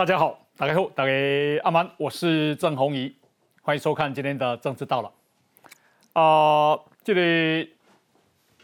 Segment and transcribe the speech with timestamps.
[0.00, 1.12] 大家好，大家好，大家
[1.62, 3.14] 阿曼，我是郑红怡，
[3.60, 5.12] 欢迎收看今天的政治到了。
[6.14, 7.76] 啊，这里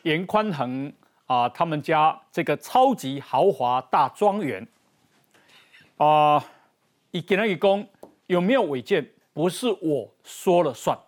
[0.00, 0.90] 严宽恒
[1.26, 4.66] 啊，他们家这个超级豪华大庄园
[5.98, 6.42] 啊，
[7.10, 7.86] 一给他一公
[8.28, 10.98] 有没有违建，不是我说了算，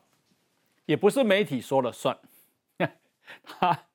[0.85, 2.19] 也不是媒体说了算，
[3.43, 3.87] 他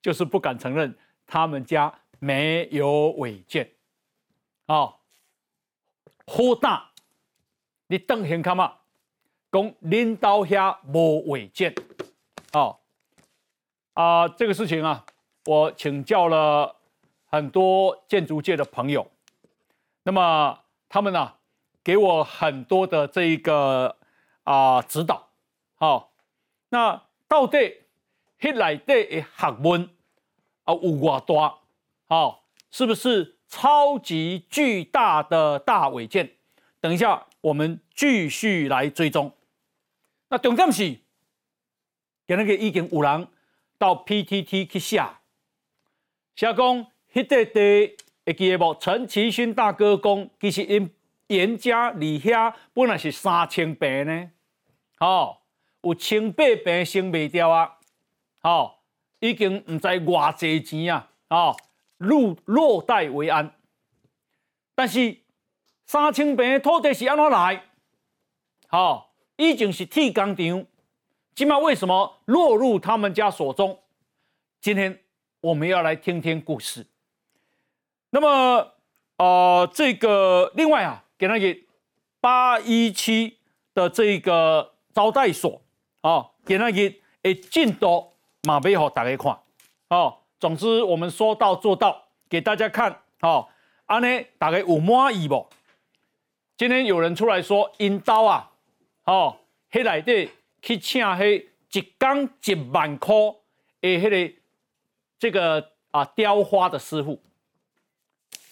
[0.00, 0.96] 就是不敢承认
[1.26, 3.70] 他们家没有违建
[4.64, 4.94] 啊。
[6.26, 6.92] 好大，
[7.88, 8.78] 你等先看嘛，
[9.50, 11.74] 讲领导下无违建，
[12.52, 12.78] 哦，
[13.94, 15.04] 啊，这个事情啊，
[15.44, 16.76] 我请教了
[17.26, 19.10] 很多建筑界的朋友，
[20.04, 21.34] 那么他们呢，
[21.82, 23.96] 给我很多的这一个
[24.44, 25.28] 啊指导，
[25.74, 26.12] 好，
[26.68, 27.82] 那到底
[28.38, 29.90] 迄内底的学问
[30.64, 31.58] 啊有偌大，
[32.08, 33.38] 好，是不是？
[33.52, 36.32] 超级巨大的大违建，
[36.80, 39.30] 等一下我们继续来追踪。
[40.30, 40.88] 那重点是，
[42.26, 43.28] 今那个已经有人
[43.76, 45.04] 到 PTT 去写，
[46.34, 48.74] 写讲迄个地会记得无？
[48.80, 50.90] 陈其勋大哥讲，其实因
[51.26, 54.30] 严家里遐本来是三千平呢，
[54.98, 55.36] 哦，
[55.82, 57.76] 有千八平升袂掉啊，
[58.40, 58.76] 哦，
[59.20, 61.54] 已经唔知偌济钱啊，哦。
[62.02, 63.54] 落落袋为安，
[64.74, 65.18] 但是
[65.86, 67.62] 三千平的土地是安怎来？
[68.66, 70.66] 好，已经是铁工厂，
[71.34, 73.78] 今麦为什么落入他们家手中？
[74.60, 75.00] 今天
[75.40, 76.86] 我们要来听听故事。
[78.10, 78.72] 那么，
[79.18, 81.56] 呃，这个另外啊，给那个
[82.20, 83.38] 八一七
[83.74, 85.62] 的这个招待所
[86.00, 89.38] 啊，给那个诶进度马背好大家看，
[89.90, 90.18] 哦。
[90.42, 93.48] 总之，我们说到做到，给大家看，好，
[93.86, 95.46] 安呢，大概有满意不？
[96.56, 98.50] 今天有人出来说，因刀啊，
[99.04, 99.36] 哦，
[99.70, 100.28] 迄内底
[100.60, 103.14] 去请迄一工一万块
[103.82, 104.34] 诶，迄个
[105.16, 107.22] 这个啊雕花的师傅，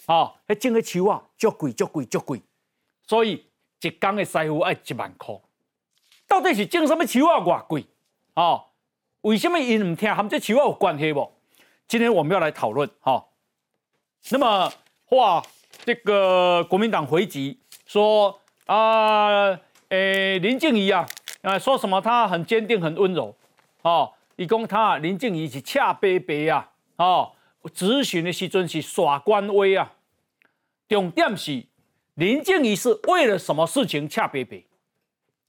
[0.05, 2.41] 哦，迄种个树啊，足贵足贵足贵，
[3.05, 3.45] 所以
[3.81, 5.37] 一工的师傅爱一万块，
[6.25, 7.41] 到底是种什么树啊？
[7.41, 7.85] 偌贵？
[8.35, 8.67] 哦，
[9.23, 11.29] 为什么因唔听含这树啊有关系不？
[11.91, 13.21] 今天我们要来讨论哈，
[14.29, 14.71] 那么
[15.03, 15.43] 话
[15.83, 19.59] 这个国民党回击说啊，
[19.89, 21.05] 诶林静怡啊，
[21.41, 23.35] 啊说什么他很坚定很温柔，
[23.81, 29.91] 哦，一共他林静怡是恰卑卑啊，哦，咨询的时阵是耍官威啊，
[30.87, 31.65] 重点是
[32.13, 34.63] 林静怡是为了什么事情恰卑卑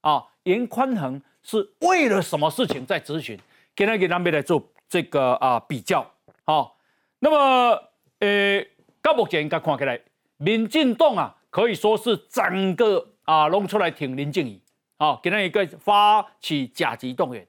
[0.01, 0.27] 啊？
[0.43, 3.39] 严宽恒是为了什么事情在咨询？
[3.77, 6.12] 给他给他们来做这个啊比较。
[6.45, 6.77] 好，
[7.21, 7.83] 那么，
[8.19, 8.67] 呃，
[9.01, 10.01] 到目前应该看起来，
[10.39, 14.61] 民进党啊，可以说是整个啊弄出来挺林静怡，
[14.99, 17.47] 好，给他一个发起甲级动员。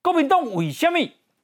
[0.00, 0.98] 国民党为什么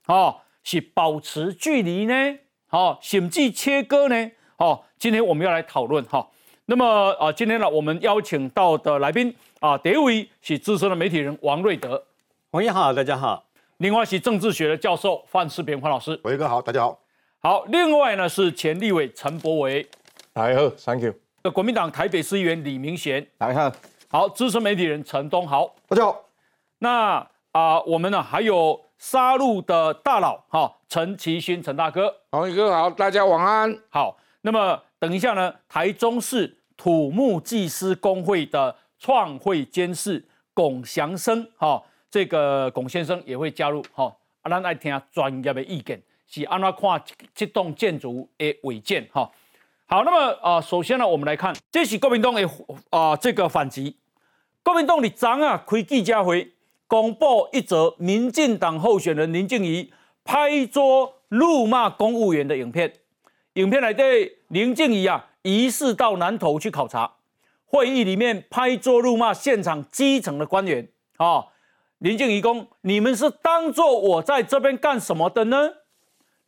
[0.05, 2.39] 啊是保持距离呢？
[2.69, 4.31] 好，甚至切割呢？
[4.57, 6.29] 好，今天我们要来讨论哈。
[6.67, 12.07] 那么啊，今天呢，我们邀请到的来宾啊，第一位是资深的媒体人王瑞德，
[12.51, 13.46] 王爷好，大家好。
[13.79, 16.99] 另外是政治学的教授范世平范老师，伟哥好，大家好。
[17.41, 19.87] 好，另外呢是前立委陈柏维，
[20.33, 21.15] 大家好，Thank you。
[21.53, 23.77] 国民党台北市议员李明贤，大家好。
[24.09, 26.25] 好，资深媒体人陈东豪，大家好。
[26.79, 33.79] 那啊，我们呢还有杀戮的大佬哈，陈其勋陈大哥，王宇哥好，大家晚安。
[33.91, 41.83] 好，那么等一下呢，台中市土木技师工会的创会监事龚祥生哈。
[42.17, 44.11] 这个龚先生也会加入，哈，
[44.41, 47.05] 啊，咱爱听专业的意见，是安怎看
[47.35, 49.31] 这栋建筑的违建，哈。
[49.85, 52.49] 好，那么啊，首先呢，我们来看，这是国民党的
[52.89, 53.99] 啊这个反击。
[54.63, 56.55] 国民党的昨啊开记者会，
[56.87, 59.93] 公布一则民进党候选人林静怡
[60.25, 62.91] 拍桌怒骂公务员的影片。
[63.53, 67.17] 影片来对林静怡啊，疑似到南投去考察，
[67.67, 70.89] 会议里面拍桌怒骂现场基层的官员，
[71.19, 71.49] 啊。
[71.99, 75.57] 林静怡公，你们是当做我在这边干什么的呢？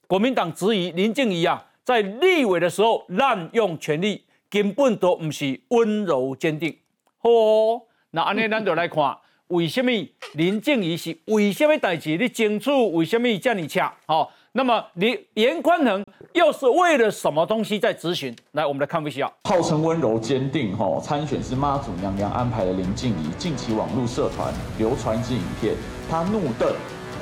[0.06, 6.76] 国民党质疑林静怡啊，在立委的时候滥用权力，根本都不是温柔坚定。
[7.22, 9.90] 哦，那安尼咱就来看，为什么
[10.34, 12.16] 林静怡是为什么代志？
[12.18, 13.96] 你清楚为什么这样恰？
[14.06, 14.32] 好。
[14.58, 18.34] 那么，你严宽恒又是为了什么东西在咨询？
[18.54, 19.32] 来，我们来看一下。
[19.44, 25.76] 号称温柔坚定，哈，参选是妈祖娘娘安排的林静怡，近期网络社团流传一支影片，
[26.10, 26.74] 她怒瞪、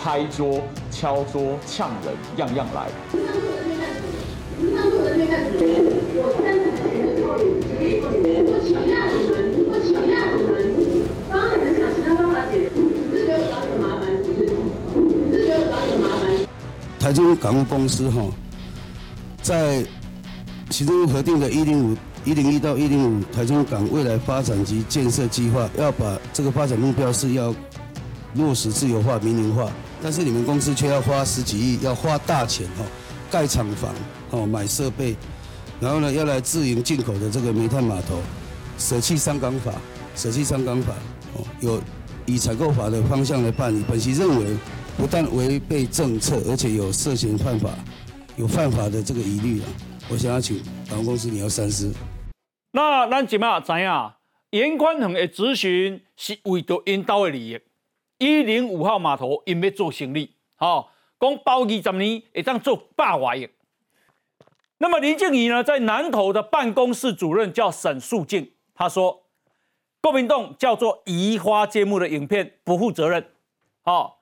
[0.02, 2.86] 拍桌、敲桌、呛人，样样来。
[9.12, 9.25] 我
[17.06, 18.20] 台中港务公司哈，
[19.40, 19.86] 在
[20.70, 27.54] 行政核定的一零五一零一到一零五台中港未来发展及建设计划，要把这个发展目标是要
[28.34, 29.70] 落实自由化、民营化，
[30.02, 32.84] 但是你们公司却要花十几亿，要花大钱哈，
[33.30, 33.94] 盖厂房
[34.30, 35.14] 哦，买设备，
[35.78, 38.18] 然后呢，要来自营进口的这个煤炭码头，
[38.80, 39.70] 舍弃三港法，
[40.16, 40.92] 舍弃三港法
[41.36, 41.80] 哦，有
[42.26, 43.84] 以采购法的方向来办理。
[43.88, 44.56] 本席认为，
[44.98, 47.68] 不但违背政策，而且有涉嫌犯法，
[48.36, 49.68] 有犯法的这个疑虑啊！
[50.10, 51.92] 我想要请港务公司你要三思。
[52.70, 54.12] 那咱即马知影，
[54.50, 57.60] 严宽恒的咨询是为着因兜的利益。
[58.18, 60.88] 一零五号码头因要做生意，吼，
[61.20, 63.46] 讲包二十年会当做百万亿。
[64.78, 69.24] 那么林静怡呢，在南投的办公室主任叫沈树静，他说，
[70.00, 73.26] 国民党叫做移花接木的影片不负责任，
[73.82, 74.15] 好，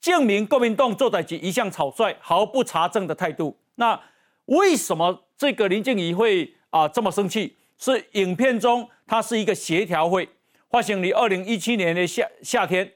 [0.00, 3.58] 证明国民党做代志一向草率，毫不查证的态度。
[3.76, 4.00] 那
[4.46, 7.56] 为什么这个林静怡会啊这么生气？
[7.76, 10.28] 是影片中，它是一个协调会，
[10.68, 12.94] 发生于二零一七年的夏夏天。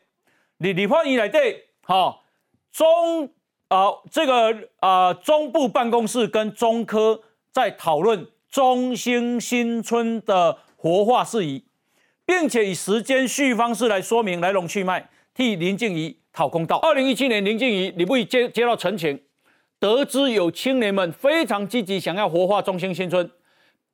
[0.59, 2.21] 李李焕仪来对，哈
[2.73, 3.31] 中
[3.69, 7.23] 啊这个啊中部办公室跟中科
[7.53, 11.65] 在讨论中兴新村的活化事宜，
[12.25, 16.79] 并且以时间序方式来说明来龙去脉，替林静怡讨公道。
[16.79, 19.21] 二零一七年，林静怡你不接接到陈情，
[19.79, 23.31] 得知有青年们非常积极想要活化中兴新村，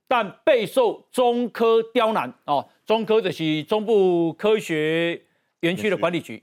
[0.07, 2.69] 但备受中科刁难哦。
[2.87, 5.21] 中科的是中部科学
[5.61, 6.43] 园区的管理局。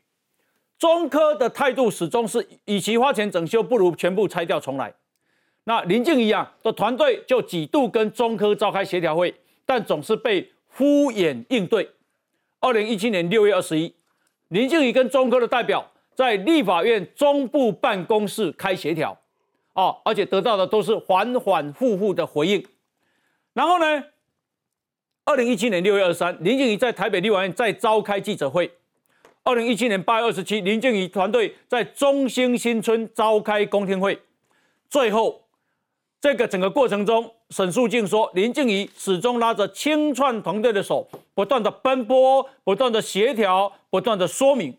[0.77, 4.93] 中科的态度始终是，与其花钱整修，不如全部拆掉重来。
[5.63, 9.33] 那林静怡啊的团队就几度跟中科召开协调会，
[9.65, 11.89] 但总是被敷衍应对。
[12.59, 13.91] 二零一七年六月二十一，
[14.49, 19.17] 林静怡跟中科的代表在立法院中部办公室开协调，
[19.73, 22.65] 哦，而且得到的都是反反复复的回应。
[23.53, 24.03] 然后呢，
[25.25, 28.71] 二零一七年六月二十三，林静怡在台北立法院再召开记者会。
[29.43, 34.19] 二零一七年八月二十七，林静怡团队在中兴新村召开公听会，
[34.89, 35.44] 最后
[36.25, 44.75] 这个整个过程中，沈树静说，林静怡始终拉着清创团队的手，不断的奔波，不断的协调，不断的说明，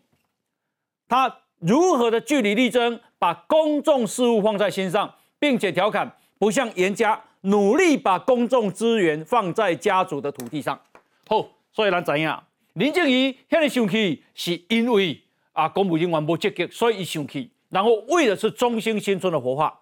[1.07, 10.77] 他如何的据理力争，把公众事务放在心上，并且调侃不像严家努力把公众资源放在家族的土地上。
[11.29, 12.43] 好，所以咱怎样？
[12.73, 15.17] 林静怡现在生气，是因为
[15.53, 17.49] 啊公务人员不积极，所以伊生气。
[17.69, 19.79] 然后为的是中兴新村的活化。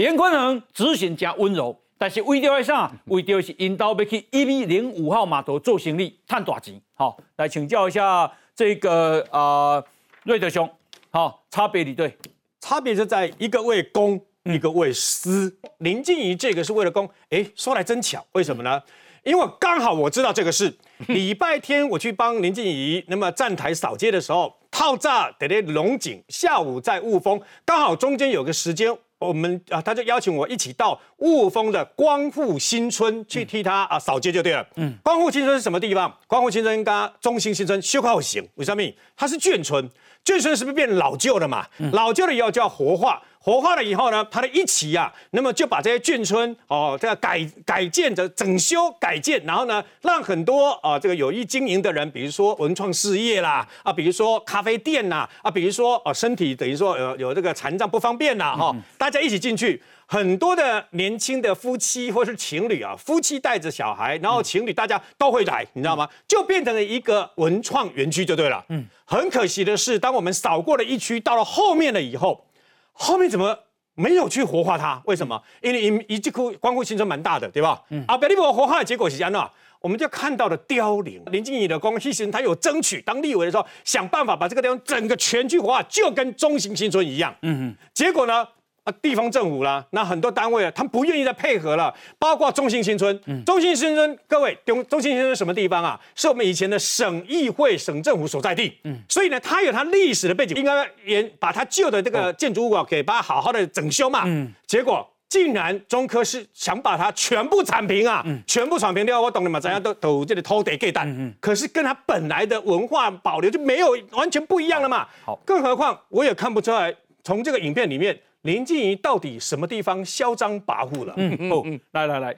[0.00, 2.90] 严宽恒执行加温柔，但是为着啥？
[3.04, 6.80] 为着是引导要去一零五号码头做行李，赚大钱。
[6.94, 9.84] 好，来请教一下这个啊
[10.22, 10.66] 瑞德兄，
[11.10, 12.16] 好，差别你对？
[12.60, 15.54] 差别是在一个为公，一个为私。
[15.80, 18.82] 林静怡这个是为了公，哎，说来真巧，为什么呢？
[19.22, 20.74] 因为刚好我知道这个事，
[21.08, 34.66] 礼拜天我去帮林静怡那么站台扫街的时候，套炸得嘞龙井，下午在雾峰，刚好中间有个时间，我们啊他就邀请我一起到雾峰的光复新村去替他啊扫街就对了。
[34.76, 36.12] 嗯，光复新村是什么地方？
[36.26, 38.82] 光复新村跟中兴新村修好型，为什么？
[39.14, 39.88] 它是眷村，
[40.24, 41.66] 眷村是不是变老旧了嘛？
[41.92, 43.22] 老旧了以后就要活化。
[43.42, 66.08] 活化了以后呢，它的一起呀，那么就把这些眷村哦，这个改改建的整修改建，然后呢，让很多啊这个有意经营的人，比如说文创事业啦，啊，比如说咖啡店呐，啊，比如说哦身体等于说有有这个残障不方便呐，哈，大家一起进去，很多的年轻的夫妻或是情侣啊，夫妻带着小孩，然后情侣大家都会来，你知道吗？
[66.26, 68.64] 就变成了一个文创园区就对了。
[68.70, 72.44] 嗯，很可惜的是，当我们扫过了一区，到了后面了以后。
[72.92, 73.56] 后面怎么
[73.94, 75.00] 没有去活化它？
[75.04, 75.40] 为什么？
[75.62, 77.80] 因为一一库光复新村蛮大的，对吧？
[77.90, 78.04] 嗯。
[78.08, 79.48] 啊，表弟我活化的结果是这样的，
[79.80, 81.22] 我们就看到了凋零。
[81.26, 87.32] 林静怡的光复新村，他有争取当立委的时候，想办法把这个地方整个全区活化，就跟中型新村一样。
[87.42, 87.76] 嗯嗯。
[87.94, 88.44] 结果呢？
[88.90, 93.18] 啊，地方政府啦，那很多单位啊，他们不愿意再配合了，包括中心新村。
[93.44, 95.98] 中心新村，各位，中中兴新村什么地方啊？
[96.14, 98.76] 是我们以前的省议会、省政府所在地。
[98.84, 104.22] 嗯，所以呢，它有它历史的背景，应该也把它旧的这个建筑物啊，给把它好好的整修嘛。
[104.26, 109.20] 嗯，结果竟然中科是想把它全部铲平啊，全部铲平掉。
[109.20, 109.60] 我懂了嘛？
[109.60, 111.08] 怎样都都这里偷得给蛋。
[111.08, 115.06] 嗯，可是跟它本来的文化保留就没有完全不一样了嘛。
[115.24, 118.18] 好，更何况我也看不出来，从这个影片里面。
[118.42, 121.12] 林静怡到底什么地方嚣张跋扈了？
[121.16, 122.34] 嗯嗯，来来来，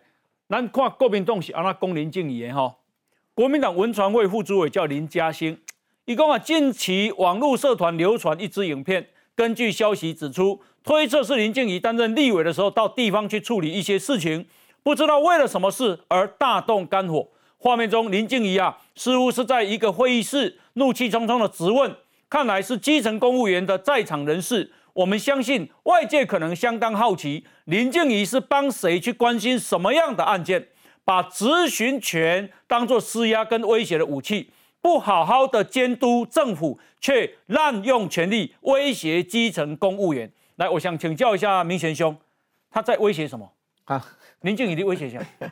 [0.48, 2.74] 咱看国民党是安那攻林静怡的哈？
[3.34, 5.58] 国民党文传会副主委叫林嘉兴，
[6.06, 14.46] 伊讲啊，近期网络社团流传一支影片，根据消息指出，推测是林静怡担任立委的时候到地方去处理一些事情，
[14.82, 17.28] 不知道为了什么事而大动肝火。
[17.58, 21.94] 画面中，林静怡啊，似乎是在一个会议室，怒气冲冲的质问，
[22.28, 24.72] 看来是基层公务员的在场人士。
[24.94, 30.68] 我们相信外界可能相当好奇，林静怡是帮谁去关心什么样的案件，
[31.04, 34.50] 把质询权当作施压跟威胁的武器。
[34.80, 40.28] 不好好的监督政府，却滥用权力威胁基层公务员。
[40.56, 42.16] 来，我想请教一下明贤兄，
[42.68, 43.48] 他在威胁什么？
[43.84, 44.04] 啊，
[44.40, 45.48] 林静怡的威胁什么？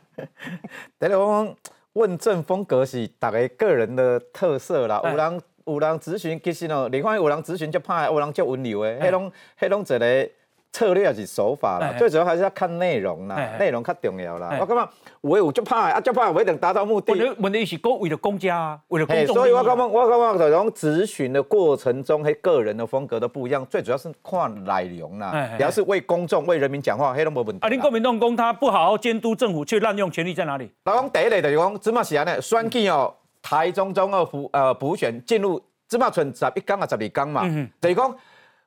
[0.99, 1.55] 第一个
[1.93, 4.99] 问政风格是大家个人的特色啦。
[5.05, 10.29] 有人有人咨询，其实哦，你看有人咨询就怕，有人就温柔的，迄种迄种一个。
[10.73, 14.55] 策略还是手法啦，最主要还是要看内容啦，内容较重要啦。
[14.57, 14.89] 我感觉
[15.19, 17.13] 我有就怕啊，就怕我一定达到目的。
[17.39, 23.67] 问题是公为了公家，为了公众所以我感觉我感觉在从咨询的过程中，嘿，个人的风格都不一样。
[23.69, 27.59] 最主要是看内容啦，只要是为公众、为人民讲话，嘿，都没问题。
[27.61, 30.71] 啊，您国民党公他不好好监督政府，却滥用权力在哪里？
[30.85, 37.43] 老讲第一类就是讲，芝麻是安尼，选举哦，台中中二补呃补选进入芝麻村十一天啊十二天嘛，
[37.81, 38.15] 就是讲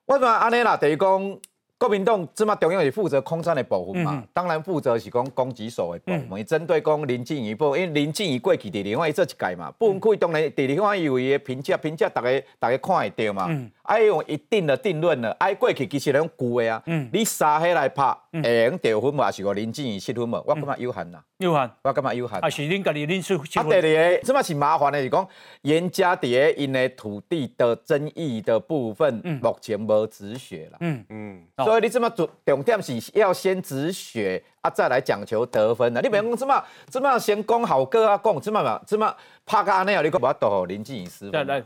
[0.06, 0.76] 为什么安尼啦？
[0.76, 1.38] 就是讲。
[1.76, 13.48] 国民党芝麻中央是负责空战的部分嘛，当然负责是讲攻击手的部分，针对讲林静怡部分，因为林静怡过去伫另外做一届嘛，部分可以当然伫另外有伊的评价，评价大家大家看会到嘛。
[13.84, 16.82] 爱用一定的定论了，爱过去其实拢旧的啊。
[17.12, 19.30] 你三黑来拍，会用得分嘛？
[19.30, 20.42] 是个林静怡七分嘛？
[20.46, 22.38] 我感觉有限呐，有限，我感觉有限。
[22.38, 23.36] 啊，是恁家己恁出。
[23.60, 25.28] 啊，第二个，这么是麻烦的是讲，
[25.62, 30.78] 严家伫因的土地的争议的部分，目前无止血了。
[30.80, 34.42] 嗯嗯，所以你这么重重点是要先止血。
[34.64, 41.30] 啊，再来讲求得分的，你别讲这么这么先讲好歌啊，讲这么嘛这么拍个阿内啊，你讲不要多林静怡师。
[41.30, 41.62] 来来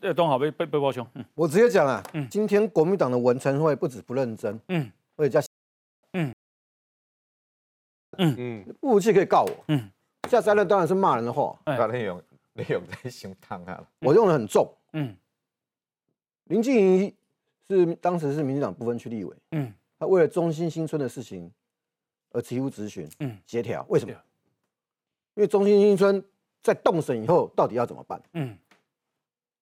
[0.00, 1.06] 来，东好被被被包兄。
[1.34, 5.46] 我直接讲啊，今天国民党的文成会不止不认真，嗯，而且加，
[6.12, 6.34] 嗯。
[8.18, 8.34] 嗯。
[8.36, 9.90] 嗯，不服气可以告我，嗯，
[10.28, 15.16] 下三任当然是骂人的话，把内容内容在胸膛啊，我用的很重，嗯，
[16.44, 17.14] 林静怡
[17.66, 21.50] 是当时是民进党不分区立委，嗯，他为了中心新村的事情。
[22.32, 24.12] 而提出咨询，嗯，协调，为什么？
[25.34, 26.22] 因为中心新村
[26.60, 28.22] 在动审以后，到底要怎么办？
[28.34, 28.58] 嗯，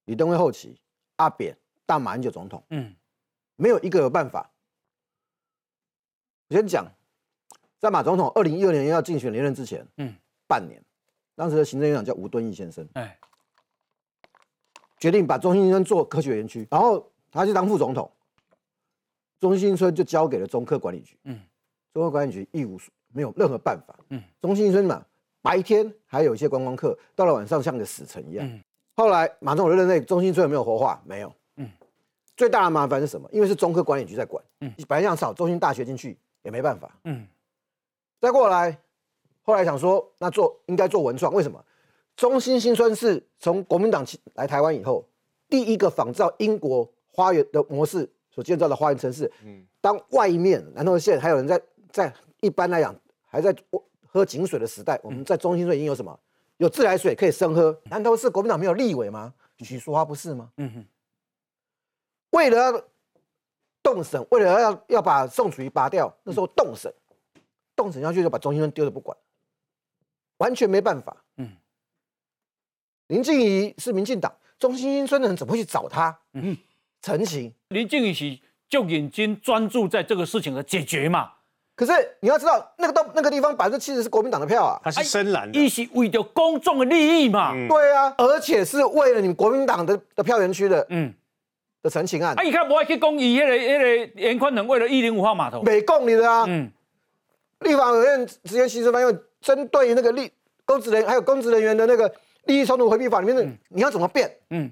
[0.07, 0.81] 李登辉后期，
[1.17, 2.95] 阿扁、大马英九总统，嗯，
[3.57, 4.51] 没有一个有办法。
[6.49, 6.85] 我先讲，
[7.79, 10.13] 在马总统二零一二年要竞选连任之前，嗯，
[10.49, 10.83] 半年，
[11.37, 13.17] 当时的行政院长叫吴敦义先生，哎，
[14.99, 18.11] 决定把中心新村做科学园区，然后他去当副总统，
[19.39, 21.41] 中心新村就交给了中科管理局，嗯。
[21.93, 22.79] 中国管理局一无
[23.13, 23.99] 没有任何办法。
[24.11, 25.05] 嗯，中心村嘛，
[25.43, 28.47] 白天还有一些观光客，到了晚上像个死城一样。
[28.47, 28.63] 嗯，
[28.95, 31.03] 后来马总统认为中心村有没有活化？
[31.05, 31.33] 没有。
[31.57, 31.69] 嗯，
[32.37, 33.29] 最大的麻烦是什么？
[33.33, 34.43] 因为是中科管理局在管。
[34.61, 36.97] 嗯，本来想找中心大学进去也没办法。
[37.05, 37.27] 嗯，
[38.21, 38.79] 再过来，
[39.43, 41.61] 后来想说，那做应该做文创，为什么？
[42.15, 45.05] 中心新村是从国民党来台湾以后，
[45.49, 49.31] 第一个仿照英国花园的模式所建造的花园城市。
[49.45, 51.61] 嗯，当外面南投县还有人在。
[51.93, 52.95] 在一般来讲，
[53.27, 53.55] 还在
[54.07, 56.19] 喝井水的时代，我们在中心村已经有什么？
[56.57, 57.79] 有自来水可以生喝。
[57.85, 59.33] 难道是国民党没有立委吗？
[59.59, 60.51] 许淑华不是吗？
[60.57, 60.87] 嗯哼。
[62.31, 62.89] 为了
[63.83, 66.93] 动审，为了要要把宋楚瑜拔掉，那时候动审，
[67.75, 69.17] 动审下去就把中心村丢了不管，
[70.39, 71.25] 完全没办法。
[71.37, 71.57] 嗯。
[73.09, 76.21] 林静怡是民进党，中心村的人怎么会去找他？
[76.35, 76.57] 嗯，
[77.03, 77.53] 陈情。
[77.69, 81.33] 林静怡是就眼睛专注在这个事情的解决嘛？
[81.81, 87.55] 可是你要知道，那个都那个地方百分之七十是国民党的票啊，它是深蓝的，一是为了公众的利益嘛。
[87.67, 91.11] 对啊，而且是为了你们国民党的的票源区的，嗯，
[91.83, 92.39] 的陈情案。
[92.39, 96.45] 啊，你看不爱去公益，那个那个严宽能为了一零五号码头，没供你的啊。
[96.47, 96.71] 嗯，
[97.61, 100.31] 立法委员直接牺牲翻，因为针对那个立
[100.67, 102.13] 公职人还有公职人员的那个
[102.45, 104.31] 利益冲突回避法里面的，你要怎么变？
[104.51, 104.71] 嗯，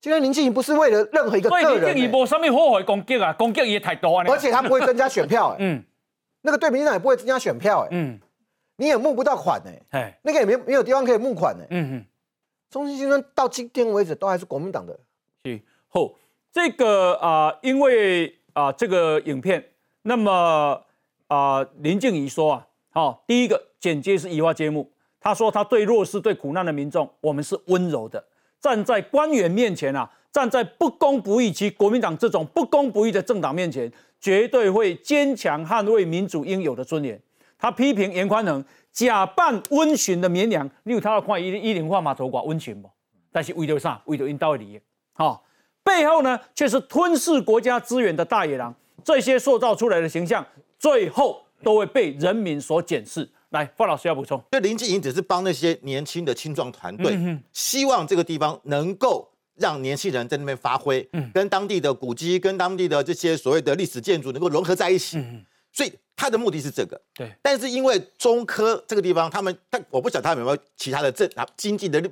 [0.00, 5.84] 今天林静怡不是为了任何一个个人，林静怡无上面祸害攻击啊，攻击也太多啊，而且他不会增加选票， 嗯。
[6.42, 8.18] 那个对民进党也不会增加选票哎，嗯，
[8.76, 12.04] 你也募不到款哎，哎，那个也没没有地方可以募款哎，嗯嗯，
[12.70, 14.98] 中心新村到今天为止都还是国民党的。
[15.44, 15.60] 是。
[15.88, 16.16] 后
[16.52, 19.64] 这个啊，因为啊这个影片，
[20.02, 20.82] 那么
[21.26, 28.24] 啊林静怡说啊，好，第一个简介是移花接木，他说他对弱势、对苦难的民众，我们是温柔的，
[28.60, 33.92] 站在官员面前啊，站在不公不义及国民党这种不公不义的政党面前。
[34.20, 37.20] 绝对会坚强捍卫民主应有的尊严。
[37.58, 42.90] 他批评严宽能假扮温驯的绵羊，你有他要看一一零化码头挂温驯不？
[43.32, 44.00] 但是为了啥？
[44.06, 44.80] 为了因道的利益。
[45.12, 45.44] 好，
[45.82, 48.74] 背后呢却是吞噬国家资源的大野狼。
[49.02, 50.46] 这些塑造出来的形象，
[50.78, 53.28] 最后都会被人民所检视。
[53.50, 54.42] 来，范老师要补充。
[54.52, 59.29] 就林静莹只是帮那些年轻的青壮团队，希望这个地方能够
[59.60, 65.18] 让年轻人在那边发挥，跟当地的古迹、跟当地的这些所谓的历史建筑能够融合在一起。
[65.18, 67.00] 嗯所以他的目的是这个。
[67.14, 67.32] 对。
[67.40, 72.02] 但是因为中科这个地方，他们他我不晓得他们有没有其他的政啊经济的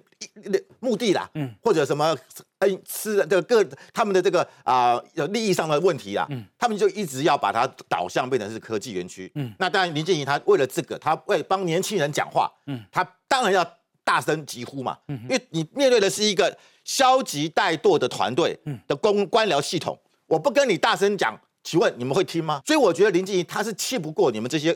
[0.78, 2.16] 目的啦，嗯，或者什么
[2.60, 13.68] 嗯吃这个各他们的这个啊有利益上的问题啦，嗯，他们就一直要把它导向变成是科技园区，嗯，那当然林建营他为了这个，他为帮年轻人讲话，嗯，他当然要
[14.04, 16.56] 大声疾呼嘛，嗯，因为你面对的是一个
[16.88, 22.62] 消极怠惰的团队的公官僚系统，我不跟你大声讲，请问你们会听吗？
[22.64, 24.74] 所以我觉得林建营他是气不过你们这些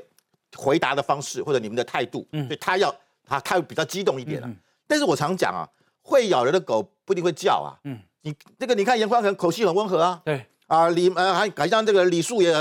[0.57, 4.51] 回答的方式或者你们的态度，嗯，所以他要他他比较激动一点了，
[4.87, 5.67] 但是我常讲啊。
[6.05, 7.79] 会咬人的狗不一定会叫啊。
[7.85, 10.21] 嗯，你这个你看严宽恒口气很温和啊。
[10.25, 12.53] 对啊，李呃还好像这个李树也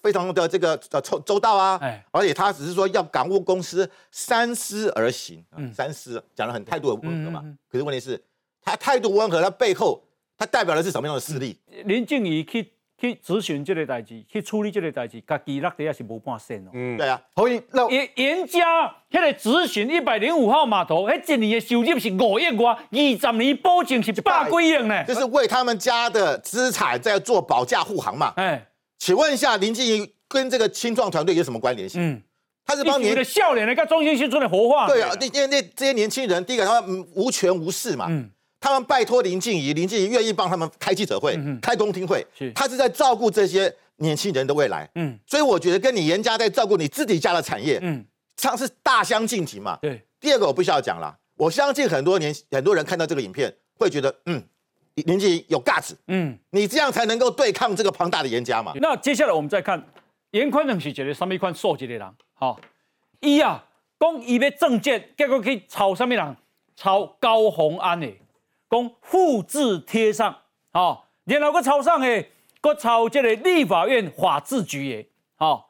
[0.00, 1.78] 非常的这个呃周周到啊。
[1.82, 5.44] 哎，而且他只是说要港务公司三思而行。
[5.54, 7.44] 嗯，三思讲的很态度很温和嘛。
[7.70, 8.18] 可是问题是，
[8.62, 10.02] 他态度温和，他背后
[10.36, 11.58] 他代表的是什么样的势力？
[11.84, 12.72] 林静怡去。
[13.00, 16.70] 去咨询这个代志，去处理这个代志，家己落地也是无半仙哦。
[16.74, 17.22] 嗯，对啊。
[17.32, 25.04] 可以，那严严家迄个咨询一百零五号码头，迄一年的收入是五亿外，二十年保证是百几亿呢。
[25.06, 28.32] 这是为他们家的资产在做保驾护航嘛？
[28.34, 28.66] 哎，
[28.98, 32.02] 请问一下，林静怡跟这个青壮团队有什么关联性？
[32.02, 32.20] 嗯，
[32.66, 34.88] 他是帮年的笑脸来看中心新村的活化。
[34.88, 38.06] 对啊，因为那这些年轻人，第一个他们无权无势嘛。
[38.08, 38.28] 嗯。
[38.60, 44.88] 他们拜托林静怡，林静怡愿意帮他们开记者会、开公听会，他是在照顾这些年轻人的未来。
[44.96, 48.04] 嗯，所以我觉得跟你严家在照顾你自己家的产业，嗯，
[48.36, 49.78] 上是大相径庭嘛。
[49.80, 50.02] 对。
[50.20, 54.42] 第二个我不需要讲了，我相信很多年很多人看到这个影片会觉得，嗯，
[54.96, 58.72] 林静怡有 guts，嗯，你这样才能够对抗这个庞大的严家嘛。
[58.80, 59.80] 那接下来我们再看
[60.32, 62.14] 严宽能是觉得什么款素质的人？
[62.34, 62.58] 好，
[63.20, 63.64] 一啊，
[64.00, 66.36] 讲伊要政见，结果去炒什么人？
[66.74, 68.08] 炒高鸿安的。
[68.70, 70.36] 讲复制贴上，
[70.72, 75.64] 哦，然后个抄上诶，个抄这个立法院法制局诶，哦，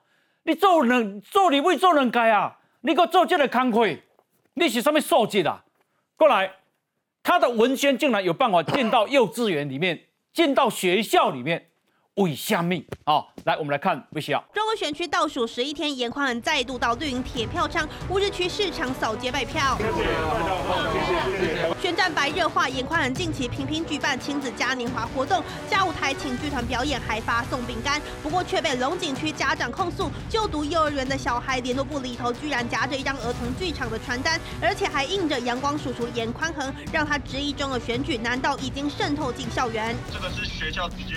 [0.44, 3.86] 你做人做你为做人该啊，你个做这个工课，
[4.54, 5.64] 你是什么素质啊？
[6.16, 6.50] 过来，
[7.22, 11.66] 他的文宣竟然有办法进到幼稚园里面， 进到学校里面。
[12.18, 13.24] 为下命啊！
[13.44, 14.42] 来，我们来看为啥？
[14.52, 19.78] 中国选区倒数十一天，严宽恒再度到绿营铁票仓乌日区市场扫街拜票。
[21.80, 28.02] 宣战白热化，严宽恒近期频频举办亲子嘉年华活动，下午台请剧团表演，还发送饼干。
[28.20, 39.94] 不过却被龙井区家长控诉，就读幼儿园的小孩联络簿里头居然夹着一张儿童剧场的传单，而且还印着阳光叔叔严宽恒，让他质疑中的选举难道已经渗透进校园？
[40.12, 41.14] 这个是学校直接。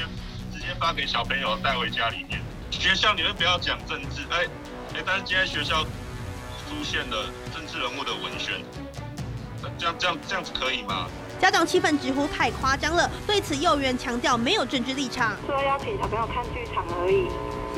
[0.53, 2.39] 直接发给小朋友带回家里面。
[2.69, 4.45] 学校你们不要讲政治，哎
[4.93, 8.53] 哎，但是今天学校出现了政治人物的文宣，
[9.81, 11.07] 这样这样这样子可以吗？
[11.39, 13.09] 家长气愤直呼太夸张了。
[13.25, 17.27] 对此，幼儿园强调没有政治立场，说邀请小朋友看剧场而已。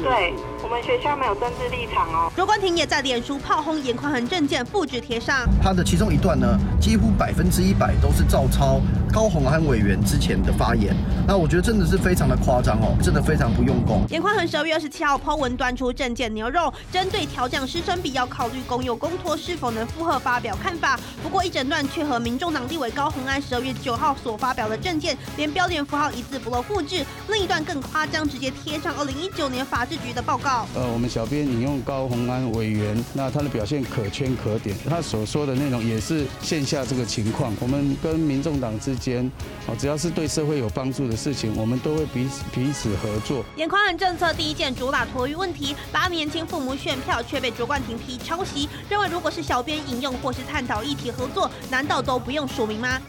[0.03, 0.33] 对
[0.63, 2.31] 我们学校没有政治立场哦。
[2.33, 8.79] 卓冠廷也在脸书炮轰严宽恒证件复制贴上，他的其中一段呢，几乎百分之一百都是照抄
[9.11, 10.95] 高鸿安委员之前的发言。
[11.27, 14.05] 那我觉得真的是非常的夸张哦，真的非常不用功。
[14.09, 20.97] 严宽恒十二月二十七号抛文端出证件牛肉，针对调降师生比要考虑公有公托是否能负荷发表看法。
[21.21, 27.05] 不过一整段却和民众党立委高鸿安十二月九号所发表的证件连标点符号一字不漏复制。
[27.27, 29.63] 另一段更夸张，直接贴上二零一九年。
[29.73, 30.52] 法制局的报告。
[30.75, 37.53] 呃，我们小编引用高鸿安委员，那他的表现可圈可点，他所说的内容也是线下这个情况。
[37.59, 39.29] 我们跟民众党之间，
[39.67, 43.43] 哦，只要是对社会有帮助的事情，我们都会彼此彼此合作。
[43.55, 52.99] 严宽恒政策第一件主打托育问题，八年轻父母选票，却被卓冠廷批抄袭，认为如果是小编引用或是探讨议题合作，难道都不用署名吗？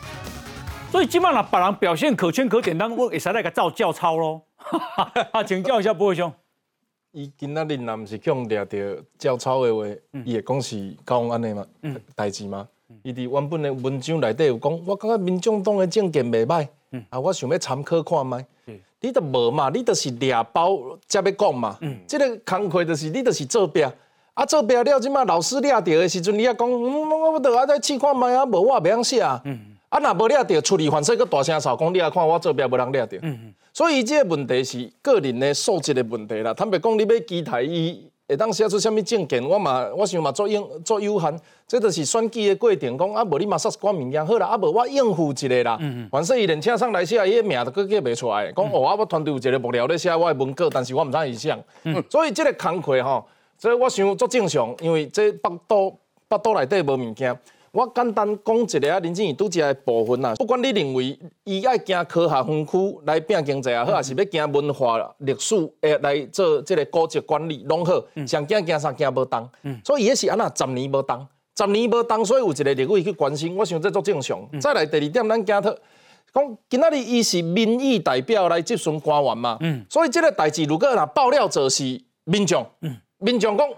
[0.92, 4.42] 所以基本上把人表现可圈可点，当我也是那个照教抄喽。
[5.46, 6.32] 请教一下波伟兄。
[7.14, 9.86] 伊今仔日若毋是强掠着照抄的话，
[10.24, 11.64] 伊会讲是高安尼嘛
[12.16, 12.66] 代志嘛？
[13.04, 16.66] 伊伫原本的文章内底有讲，我感觉民众党的政见袂歹，
[17.10, 18.44] 啊，我想要参考看卖。
[19.00, 19.70] 你都无嘛？
[19.72, 21.78] 你都是掠包才要讲嘛？
[22.04, 23.84] 即个工课就是你都是做弊，
[24.32, 29.40] 啊做弊了，即马老师掠着的时阵，你也讲，我我得啊再试看卖啊，无我袂晓写啊。
[29.88, 33.20] 啊，若无掠着，出去反说个大声吵，讲你啊看我做弊无人掠着。
[33.74, 36.54] 所以这个问题是个人的素质的问题啦。
[36.54, 42.96] 坦白讲，你要期待伊会当写出什么证件，我嘛我想嘛做应做有限，这就是选举的过程。
[42.96, 45.76] 讲啊，无你嘛煞是管物件好啦，啊无我应付一个啦。
[45.80, 48.52] 嗯凡说伊连请上来写，伊个名都佫叫袂出来。
[48.52, 51.60] 讲哦，啊我团队有一个幕僚咧写我的文稿，但是我毋知伊想。
[52.08, 53.26] 所以这个工课吼，
[53.58, 55.90] 所以我想做正常，因为这北岛
[56.28, 57.36] 北岛内底无物件。
[57.74, 69.50] 我简单讲一个啊，林正义拄只的部分啊，不管你认为伊爱行科学分区来拼经济也好，还是要行文化历史诶来做即个高级管理拢好，上惊惊啥惊无动，
[69.84, 71.26] 所以伊是安那十年无动，
[71.58, 74.48] 十年无动，所以有一个立委去关心，我想这做正常。
[74.60, 75.76] 再来第二点，咱惊讨，
[76.32, 83.68] 讲今仔日伊是民意代表来质询官员嘛，嗯所以即个代志如果若爆料者是民众，嗯民众讲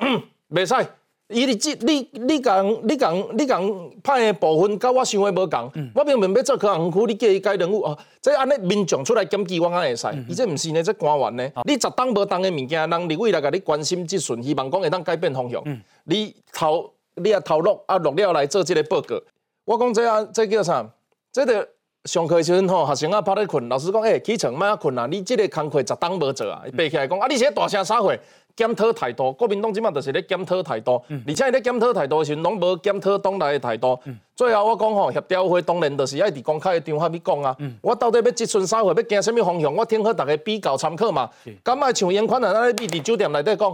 [0.51, 0.87] 袂使。
[1.29, 5.73] 伊你即你你共你共你共派诶部分，甲我想的无共。
[5.93, 7.99] 我明明要做科学园区，你叫伊改任务哦。
[8.21, 10.07] 即安尼民众出来检举我敢会使？
[10.29, 11.51] 伊这毋是呢，这官员呢？
[11.65, 15.61] 你十当无当诶物件，人立委来甲你关心即顺，希望讲会当改变方向。
[16.05, 19.21] 你头你啊头落啊落了来做即个报告。
[19.65, 20.89] 我讲这啊这叫啥？
[21.33, 21.69] 这个
[22.05, 28.17] 上课时阵吼，学生啊趴咧困，老师讲诶起床莫啊困啊，你即个工课十当无做啊，爬起来讲啊，你这大声啥货？
[28.57, 33.99] 检讨态度，国民党即马就是咧检讨态度，而且咧检讨态度时阵，拢无检讨党内的态度。
[34.35, 37.55] 最后我讲吼，协调会当然就是爱伫公开的场合去讲啊。
[37.83, 39.75] 我到底要即阵啥货，要行啥物方向？
[39.75, 41.29] 我听好大家比较参考嘛。
[41.63, 43.71] 敢爱像严宽啊，咱咧秘伫酒店内底讲。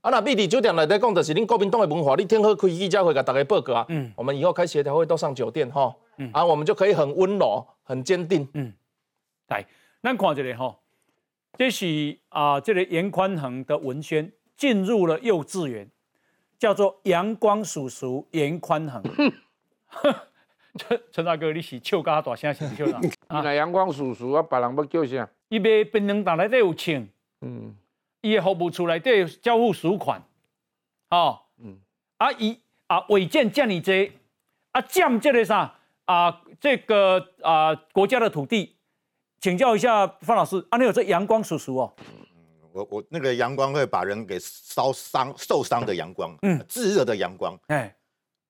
[0.00, 3.86] 啊，那秘伫酒店内底讲，就是恁国民党的文化，你听好开记者会，甲大家报告啊。
[4.14, 5.94] 我们以后开协调会都上酒店吼，
[6.32, 8.48] 啊，我们就可以很温柔、很坚定。
[8.54, 8.72] 嗯，
[9.48, 9.66] 来，
[10.02, 10.76] 咱看一下吼。
[11.58, 15.90] 这是啊，这个严宽恒的文宣进入了幼稚园，
[16.58, 19.02] 叫做阳光叔叔严宽恒。
[20.76, 23.00] 陈 陈大哥，你是笑甲大声是笑哪？
[23.32, 25.28] 原来阳光叔叔啊，别人要叫啥？
[25.48, 27.08] 伊卖槟榔档内底有请，
[27.40, 27.74] 嗯，
[28.20, 30.22] 伊的服务处内底交付赎款，
[31.10, 31.78] 哦，嗯，
[32.18, 34.12] 啊，伊啊违建降你这，
[34.72, 36.42] 啊占这个啥啊？
[36.60, 38.75] 这个啊国家的土地。
[39.40, 41.92] 请教一下方老师，啊，你有这阳光叔叔哦？
[42.72, 47.96] 我我那个阳光会把人给烧伤、受伤的阳光，嗯，炙热的阳光，哎，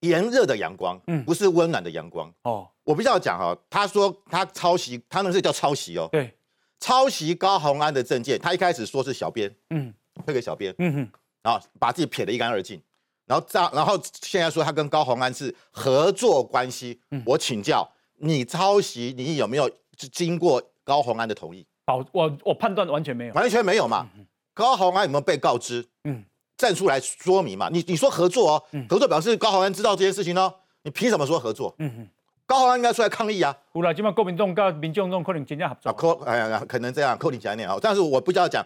[0.00, 2.32] 炎热的阳光，嗯，不是温暖的阳光。
[2.42, 2.68] 哦。
[2.82, 6.32] 我不要讲哈，他说他抄袭，他那是叫抄袭哦，对，
[6.78, 9.92] 抄袭高鸿安的证件，他一开始说是小编，嗯，
[10.24, 11.08] 推给小编，嗯哼，
[11.42, 12.80] 然后把自己撇得一干二净，
[13.26, 19.68] 然后这样，然后现在说他跟高鸿安是合作关系，我请教你抄袭，你有没有
[20.12, 20.62] 经过？
[20.86, 24.08] 高鸿安的同意，好，我我判断完全没有，完全没有嘛。
[24.54, 25.84] 高鸿安有没有被告知？
[26.04, 26.24] 嗯，
[26.56, 27.68] 站出来说明嘛。
[27.72, 30.54] 你你说合作哦，合作表示高鸿安知道这件事情哦。
[30.82, 31.74] 你凭什么说合作？
[31.80, 32.08] 嗯哼，
[32.46, 33.54] 高鸿安应该出来抗议啊。
[33.74, 35.92] 有啦，今嘛国民党跟民众党可能真正合作。
[35.92, 37.76] 可哎呀，可能这样，扣你讲一点啊。
[37.82, 38.64] 但是我不知道讲，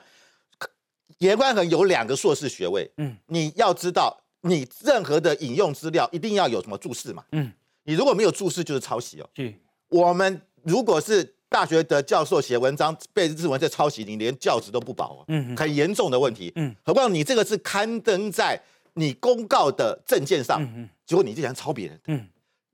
[1.21, 2.89] 严宽恒有两个硕士学位。
[2.99, 7.25] 嗯，你要知道，你任何的引用资料一定要有什么注释嘛。
[7.33, 7.51] 嗯，
[7.85, 9.29] 你如果没有注释，就是抄袭哦。
[9.35, 9.55] 是，
[9.89, 11.35] 我们如果是。
[11.51, 18.59] 大学的教授写文章被日文在抄袭，你连教职都不保啊，嗯，很严重的问题，嗯，何况你这个是刊登在
[18.95, 22.25] 你公告的证件上，嗯结果你竟然抄别人，嗯，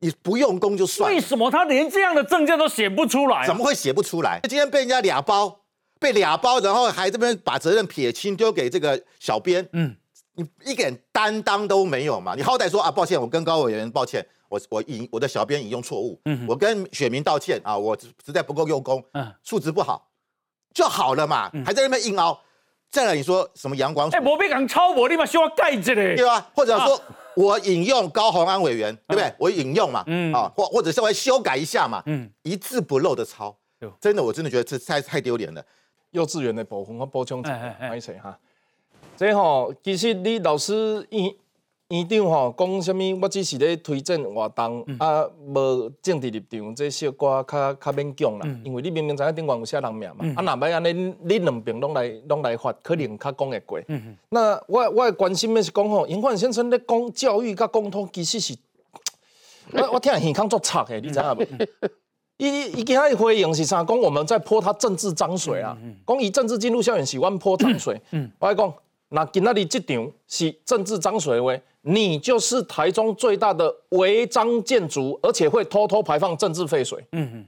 [0.00, 3.46] 你不用功就算，为什么他连这样的证件都写不出来？
[3.46, 4.40] 怎么会写不出来？
[4.42, 5.60] 今天被人家俩包，
[5.98, 9.96] 被俩包，然后还这边把责任撇清，丢给这个小编，嗯，
[10.34, 12.34] 你一点担当都没有嘛？
[12.34, 14.22] 你好歹说啊，抱歉，我跟高委员抱歉。
[14.48, 19.02] 我我引我的小编引用错误，我跟选民道歉啊，我实在不够用功，
[19.42, 20.10] 素质不好
[20.74, 22.38] 就好了嘛，还在那边硬凹。
[22.88, 24.08] 再来你说什么阳光？
[24.10, 26.50] 哎，我被讲超我立马需要盖子嘞，对吧？
[26.54, 27.00] 或者说
[27.34, 29.34] 我引用高鸿安委员，对不对？
[29.38, 32.02] 我引用嘛，啊，或或者稍微修改一下嘛，
[32.42, 33.56] 一字不漏的抄，
[34.00, 35.64] 真的我真的觉得这太太丢脸了。
[36.12, 38.38] 幼稚园的部分我补充一下，没事哈。
[39.16, 41.36] 这吼，其实你老师一。
[41.88, 43.20] 院长吼讲什物？
[43.22, 48.60] 我只是咧推荐活动，啊，无政治立场，这小可较较勉强啦。
[48.64, 53.80] 因为你明明知影顶悬有写人名嘛，啊，若要安尼，你两边拢来拢来发，可能较讲会过。
[54.30, 58.56] 那我我关心的是讲吼，尹焕先生咧讲教育甲沟通，其实是，
[59.72, 61.46] 我我听耳康作贼的，你知影无？
[62.38, 63.84] 伊伊今仔日回应是啥？
[63.84, 65.78] 讲我们在泼他政治脏水啊！
[66.04, 67.98] 讲以政治进入校园，喜欢泼脏水。
[68.40, 68.74] 我讲，
[69.10, 71.56] 那今仔日即场是政治脏水话。
[71.88, 76.98] 你就是台中最大的违章建筑，而且会偷偷排放政治废水。
[77.12, 77.44] 嗯嗯，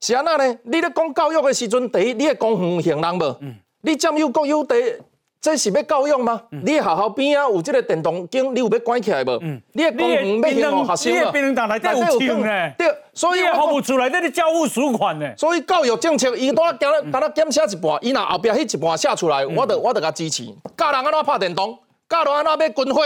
[0.00, 0.58] 是安那呢？
[0.62, 3.36] 你咧讲教育的时阵，第一，你的公园行人无？
[3.40, 4.74] 嗯，你占有国有地，
[5.42, 6.40] 这是要教育吗？
[6.50, 9.38] 你学校边啊有这个电动警，你有要关起来无？
[9.42, 11.18] 嗯，你的公园要向学生嘛？
[11.18, 12.72] 你的变台内底有呢？
[12.78, 15.30] 对，所以服务出来这里交付赎款呢。
[15.36, 20.46] 所以教育政策，伊多今日今日减写一半，伊若后壁迄一半写出来，我得我得甲支持。
[20.78, 21.78] 教人安怎拍电动？
[22.08, 23.02] 教人安怎要军火，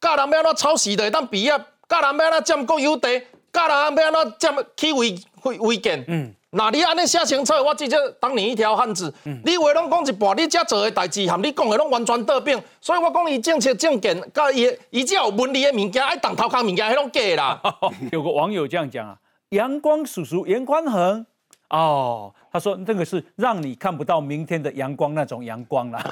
[0.00, 1.50] 教人要安怎抄袭的会当毕业，
[1.88, 3.20] 教人要安怎占国有地，
[3.52, 6.04] 教人要安怎占去违违违建。
[6.08, 6.34] 嗯。
[6.52, 9.14] 那你安尼写清楚，我直接当你一条汉子。
[9.44, 12.60] 你话拢讲一半，你遮做诶代志，含你讲诶拢完全倒变。
[12.80, 17.62] 所以我讲伊政策政见，甲伊伊只有文理诶物件，爱当头壳物件，迄拢假啦。
[18.10, 19.16] 有个网友这样讲啊，
[19.50, 21.24] 阳光叔叔严宽恒
[21.68, 26.02] 哦，他说那个是让你看不到明天的阳光那种阳光啦。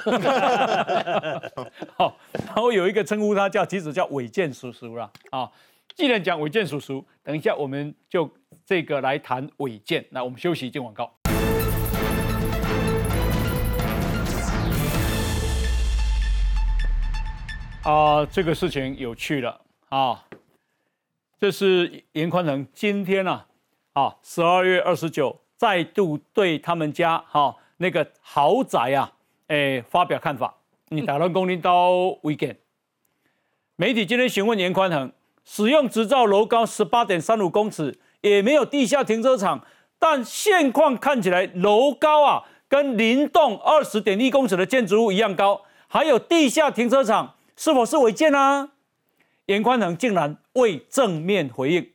[1.97, 5.09] 好，然后有一个称呼他叫，其实叫伟健叔叔啦。
[5.31, 5.49] 啊。
[5.95, 8.29] 既然讲伟健叔叔，等一下我们就
[8.65, 10.05] 这个来谈伟健。
[10.11, 11.11] 那我们休息一进广告。
[17.83, 20.25] 啊，这个事情有趣了啊！
[21.37, 23.45] 这是严宽恒今天呢，
[23.93, 29.11] 啊，十二月二十九再度对他们家哈那个豪宅啊，
[29.47, 30.55] 哎发表看法。
[30.87, 31.91] 你打乱公领到
[32.23, 32.55] weekend，
[33.75, 35.11] 媒体今天询问严宽恒。
[35.43, 39.65] 使用执照楼高十八点三五公尺，也没有地下停车场，
[39.97, 48.69] 但现况看起来楼高啊，跟灵栋二十点一公尺的建筑物一样高，还有地下停车场，是否是违建呢？
[49.47, 51.91] 严宽恒竟然未正面回应，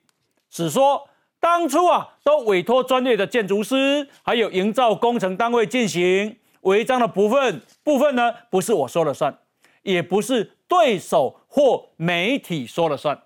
[0.51, 1.09] 只说
[1.45, 9.41] 当初啊，都委托专业的建筑师，还有营造工程单位进行违章的部分，部分呢不是我说了算，
[9.83, 13.25] 也不是对手或媒体说了算。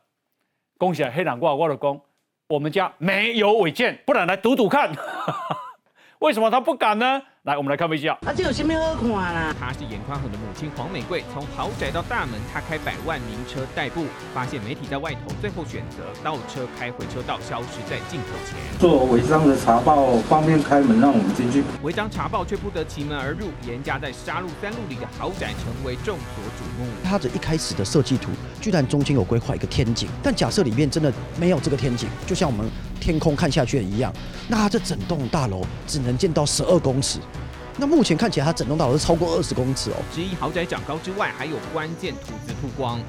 [0.78, 2.00] 恭喜啊，黑南瓜，我的工，
[2.48, 4.90] 我们家没有违建，不然来赌赌看。
[6.18, 7.22] 为什么他不敢呢？
[7.48, 8.12] 来，我们来看一下。
[8.26, 9.56] 啊，这有什么好看啦？
[9.58, 18.54] 她是严宽宏的母亲黄美贵，从豪宅到大门，她开百万名车代步，发现媒体在外头，最后选择倒车开回车道，消失在镜头前。
[18.78, 21.64] 做违章的查报，方便开门让我们进去。
[21.82, 26.86] 违章查报却不得其门而入，严家在沙路三路里的豪宅成为众所瞩目。
[27.02, 28.30] 他的一开始的设计图，
[28.60, 34.12] 居然中间有规划一个天井，但假设里面真的没有这个天井，就像我们天空看下去一样，
[34.48, 37.18] 那这整栋大楼只能建到十二公尺。
[37.76, 39.96] 那目前看起来，它整栋大楼是超过二十公尺哦。
[40.12, 43.00] 质疑豪宅长高之外，还有关键图资曝光。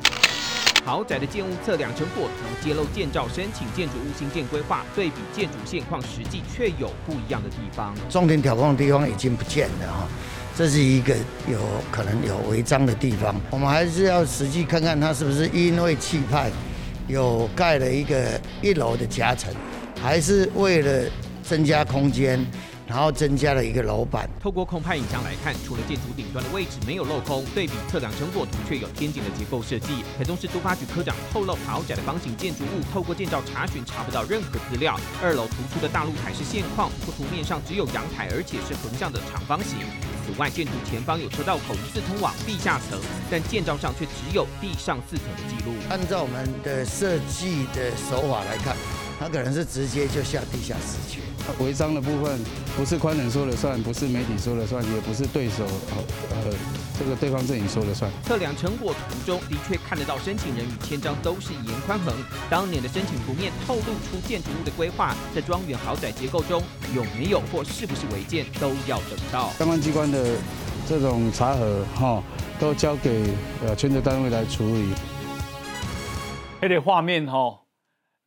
[0.85, 7.93] 豪宅的建物测量成果图揭露建造申请建筑物新建规划，对比建筑现况，实际却有不一样的地方。
[8.09, 10.07] 重点挑空的地方已经不见了哈，
[10.55, 11.15] 这是一个
[11.47, 11.59] 有
[11.91, 13.35] 可能有违章的地方。
[13.51, 16.49] 我们还是要实际看看它是不是因为气派
[17.07, 19.53] 有盖了一个一楼的夹层，
[20.01, 21.09] 还是为了
[21.43, 22.45] 增加空间。
[22.89, 24.27] 然后增加了一个楼板。
[24.41, 30.03] 透过空拍影像来看，除了建筑顶端的位置没有镂空，对比测量成果图却有天井的结构设计。
[30.17, 34.99] 台中市都发局科长透露，豪宅的方形建筑物透过建造查询查不到任何资料。
[35.21, 39.77] 二楼突出的大露台是现况，不图面上只有阳台，而且是横向的长方形。
[40.25, 45.75] 此外，建筑前方有车道口，疑似通往地下层，但建造上却只有地上四层的记录。
[45.91, 48.75] 按照我们的设计的手法来看。
[49.19, 51.19] 他可能是直接就下地下室去。
[51.61, 52.39] 违章的部分
[52.77, 56.53] 不是宽人说了算，不是媒体说了算，也不是对手呃
[56.97, 58.09] 这个对方阵营说了算。
[58.23, 62.13] 测量成果图中的确看得到申请人与签章都是严宽恒。
[62.49, 66.61] 当年的申请图面透露出建筑物的规划，在庄园豪宅结构中
[66.95, 70.35] 有没有或是不是违建，都要等到相关机关的
[70.87, 72.23] 这种查核哈，
[72.59, 73.23] 都交给
[73.65, 74.93] 呃权责单位来处理。
[76.61, 77.59] 那个画面哈。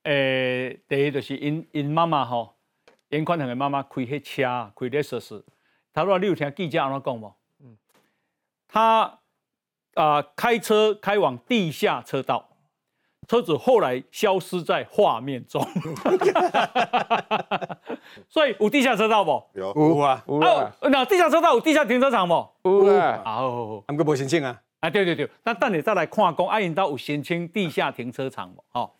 [0.04, 2.54] 诶，第一就是因因妈妈吼，
[3.10, 5.42] 严宽恒的妈妈开迄车，开 Lexus。
[5.92, 7.34] 他说你有听记者安怎讲无？
[7.60, 7.76] 嗯，
[8.66, 9.20] 他
[9.94, 12.48] 啊开车开往地下车道，
[13.28, 15.64] 车子后来消失在画面中。
[18.28, 19.42] 所以有地下车道不？
[19.54, 20.74] 有有啊有啊。
[20.82, 22.34] 那地下车道有地下停车场不？
[22.64, 23.22] 有啊。
[23.24, 24.60] 哦，他们无申请啊？
[24.80, 25.30] 啊，对对对。
[25.44, 28.64] 那等你再来看讲，阿因到有申请地下停车场不？
[28.72, 28.90] 哦。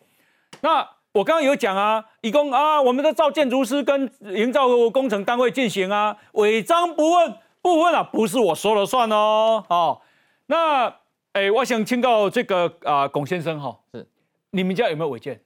[0.63, 9.63] 那我刚刚有讲啊，以供啊，我们的造建筑师跟营造工程单位进行啊，违章不问不问啊，不是我说了算哦。
[9.67, 10.01] 哦，
[10.45, 10.87] 那
[11.33, 14.07] 哎，我想请教这个啊，龚先生哈，是
[14.51, 15.39] 你们家有没有违建？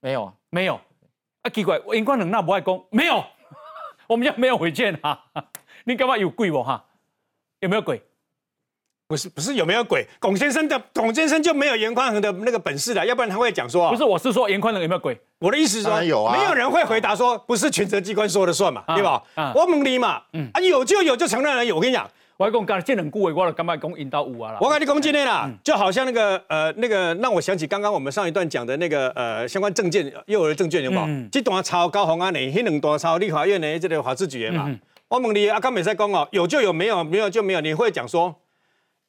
[0.00, 0.80] 没有啊，没有。
[1.42, 2.86] 啊，奇怪，荧光能那不爱供？
[2.90, 3.24] 没有，
[4.06, 5.24] 我们家没有违建哈。
[5.84, 6.84] 你干嘛有鬼不哈？
[7.58, 8.00] 有没有鬼？
[9.12, 10.02] 不是不是有没有鬼？
[10.18, 15.20] 龚先生的龚先生就没有严宽恒的那个本事了，要不然他会讲说不是，我是说严宽恒有没有鬼？
[15.38, 19.22] 我的意思是说有啊，没有人会回答说不是权责机关说了算嘛，对吧？
[19.54, 20.22] 我问你嘛，
[20.54, 21.76] 啊有就有就承认了有。
[21.76, 31.28] 我跟你讲，我讲刚才见人顾伟，我了干嘛讲引到五啊我跟你讲今天啦，就好像那个呃那个让我想起刚刚我们上一段讲的那个呃相关证件幼儿证件有冇？
[31.30, 34.74] 这段抄高红安呢，那两段抄立法院呢这个法制局的嘛。
[35.08, 38.34] 我问你阿刚美在讲哦，有就有，没有没有就没有，你会讲说？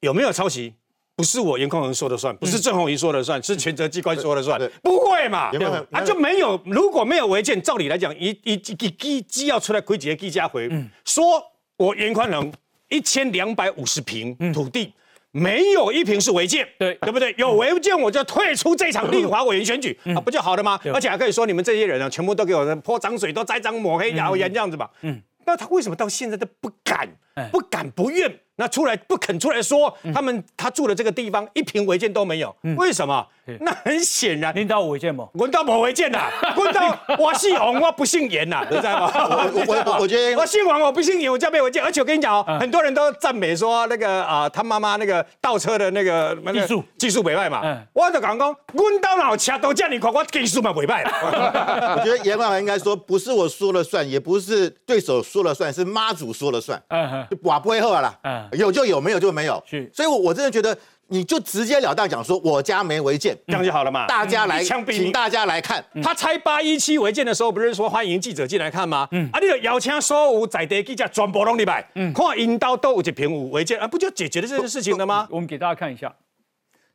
[0.04, 0.74] 有没有抄袭？
[1.16, 5.50] 不是我严宽恒说了算，不是郑红怡说了算，是权责机关说了算，不会嘛？
[5.52, 10.68] 严宽恒啊，就没有，如果没有违建，照理来讲，一一一基基要出来亏几个基家回，
[11.04, 11.42] 说
[11.78, 12.52] 我严宽恒
[12.88, 14.92] 一千两百五十平土地。
[15.36, 17.34] 没有一平是违建，对对不对？
[17.36, 20.78] 有违建我就退出这场立法委员选举啊，不就好了吗？
[20.94, 24.88] 而且还可以说你们这些人啊，全部都给我泼脏水，都栽赃抹黑、谣言这样子吧。
[25.02, 27.08] 嗯，那他为什么到现在都不敢、
[27.50, 28.32] 不敢、不愿？
[28.56, 33.26] 那出来不肯出来说，他们他住的这个地方一平违建都没有，为什么？
[33.60, 35.28] 那很显然，领导违建不？
[35.34, 39.12] 闻到某违建呐， 闻到我姓王，我不姓严呐，你知道吗？
[39.52, 41.82] 我我我我觉得我姓王，我不姓严，我家没违建。
[41.84, 46.82] 而且我跟你讲哦，很多人都赞美说那个啊，他妈妈那个倒车的那个技术。
[46.96, 47.60] 技术委外嘛。
[47.62, 51.10] 嗯，我就讲讲，闻到老车都叫你看，我技术嘛委外了。
[51.98, 56.82] 我觉得严宽恒应该说，不是我说了算，也不是对手说了算，是妈祖说了算。
[57.30, 58.14] 就瓦不会后啦，
[58.52, 59.62] 嗯有就有，没有就没有。
[59.66, 60.76] 是所以我我真的觉得，
[61.08, 64.06] 你就直截了当讲说，我家没违建，这样就好了嘛。
[64.06, 65.84] 大家来，一枪毙请大家来看。
[66.02, 69.06] 他拆八一七违建的时候，不是说欢迎记者进来看吗？
[69.12, 75.28] 嗯，啊，你就邀请所有在地记者全部拢入来，嗯，看引导都有一平五违建，啊，不就解决了这件事情了吗？
[75.30, 76.14] 我们给大家看一下，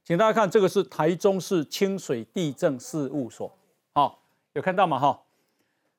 [0.04, 3.52] 请大家看，这个是台中市清水地震事务所，
[3.94, 4.22] 好、
[4.54, 4.98] 有看到吗？
[4.98, 5.20] 哈，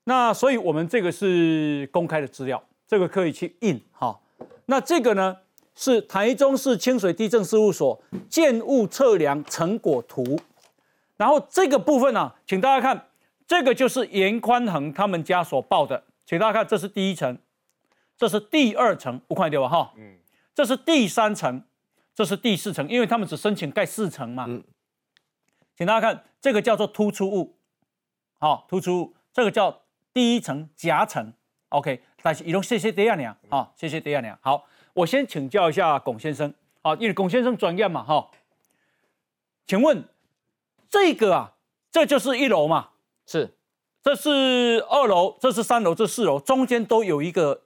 [0.03, 4.19] 那所以我们这个是公开的资料，这个可以去印哈、
[4.65, 5.37] 那这个呢
[5.75, 10.39] 是台中市清水地政事务所建物测量成果图，
[11.17, 13.07] 然后这个部分呢、请大家看，
[13.47, 17.37] 这个就是严宽恒他们家所报的，请大家看，这是第一层，
[18.17, 19.67] 这是第二层，五块对吧？
[19.67, 20.17] 哈，嗯，
[20.53, 21.63] 这是第三层，
[22.13, 24.47] 这是第四层，因为他们只申请盖四层嘛。
[25.75, 27.55] 请大家看，这个叫做突出物，
[28.37, 29.81] 好、突出物，这个叫
[30.13, 31.33] 第一层夹层
[31.69, 34.37] ，OK，但是移动谢谢第二娘，好，谢谢第二娘。
[34.41, 38.29] 好，我先请教一下龚先生，好，因为龚先生专业嘛，哈、
[39.65, 40.03] 请问
[40.89, 41.53] 这个啊，
[41.91, 42.89] 这就是一楼嘛？
[43.25, 43.55] 是，
[44.01, 47.61] 这是二楼，这是三楼，这是四楼，中间都有一个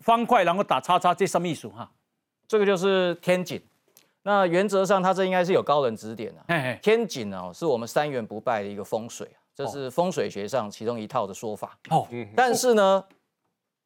[0.00, 1.90] 方块，然后打叉叉，这什么意思哈？
[2.46, 3.62] 这个就是天井。
[4.24, 6.44] 那原则上，它这应该是有高人指点啊。
[6.46, 11.76] 嘿嘿天井哦，是我们三元不败的一个风水啊，这是风水学上其中一套的说法。
[11.88, 13.04] 哦，但是呢，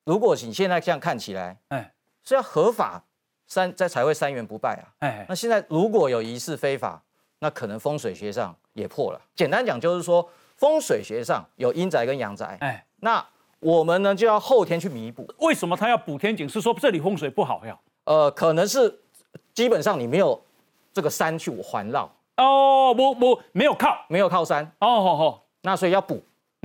[0.05, 1.93] 如果你现在这样看起来，哎
[2.27, 3.03] 是要合法
[3.47, 4.85] 三在才会三元不败啊。
[4.99, 7.01] 哎那现在如果有疑似非法，
[7.39, 9.21] 那可能风水学上也破了。
[9.35, 13.25] 简单讲就是说，风水学上有阴宅跟阳宅，哎，那
[13.61, 15.27] 我们呢就要后天去弥补。
[15.39, 16.49] 为什么他要补天井？
[16.49, 17.79] 是说这里风水不好呀？
[18.05, 19.01] 呃，可能是
[19.55, 20.41] 基本上你没有
[20.93, 26.23] 这个山去环绕，哦，不不，没有靠，没有靠山，哦好好，那所以要补。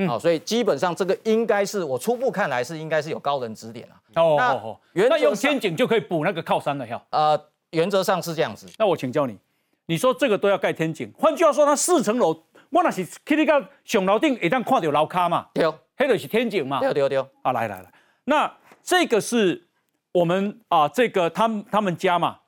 [0.07, 3.95] 好、所以基本上这个应该是我初步看来是应该是有高人指点啊。
[4.13, 7.01] 那哦哦哦，原则那用天井就可以补那个靠山了呀？
[7.11, 7.39] 呃，
[7.71, 8.67] 原则上是这样子。
[8.77, 9.37] 那我请教你，
[9.85, 12.29] 你说这个都要盖天井，换句话说，它四层楼，
[12.69, 17.19] 我那是去那个上楼顶，一旦看到楼卡嘛，对，黑的是天井嘛，对对对。
[17.41, 17.93] 啊，来来来，
[18.25, 18.51] 那
[18.81, 19.67] 这个是
[20.13, 22.39] 我们啊，这个他们他们家嘛，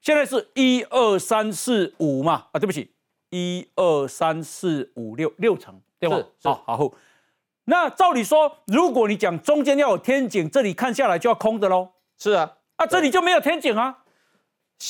[0.00, 2.92] 现在是一二三四五嘛，啊，对不起，
[3.30, 6.16] 一二三四五六六层，对吧？
[6.42, 6.90] 好，好。
[7.64, 11.90] 那照理说，如果你讲中间要有天井，这里看下来就要空的喽。
[12.18, 13.98] 是啊，啊，这里就没有天井啊。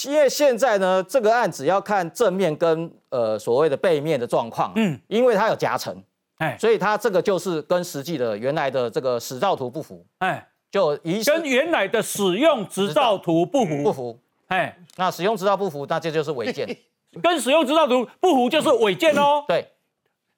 [0.06, 6.00] 因为现在呢，这个案子要看正面跟呃所谓的背面的状况，嗯，因为它有夹层，
[6.38, 16.68] 哎所以它这个就是跟实际的原来的这个实照图不符，哎，就一跟原来的使用执照图不符，不符，哎，那使用执照不符，那这就是违建，
[17.20, 19.44] 跟使用执照图不符就是违建哦。
[19.48, 19.72] 对，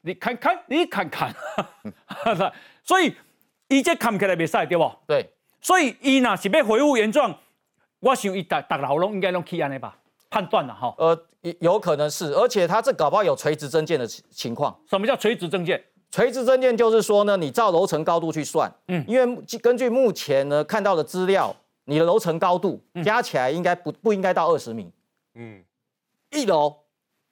[0.03, 1.35] 你看看，你看看，
[2.85, 3.15] 所以
[3.69, 4.93] 伊这看起来袂使对不？
[5.07, 5.29] 对，
[5.61, 7.37] 所以伊若是要恢复原状，
[8.01, 9.97] 我想伊逐逐楼拢应该拢去安尼吧，
[10.29, 10.95] 判断了哈。
[10.99, 11.27] 呃，
[11.61, 14.77] 有可能是，而且它这搞不好有垂直增建的情情况。
[14.89, 15.83] 什么叫垂直增建？
[16.11, 24.93] 垂直增建就是说呢，你照楼层高度去算，嗯，因为根据目前呢看到的资料，你的楼层高度加起来应该不不应该到二十米，
[25.37, 25.65] 嗯，
[26.31, 26.82] 一楼，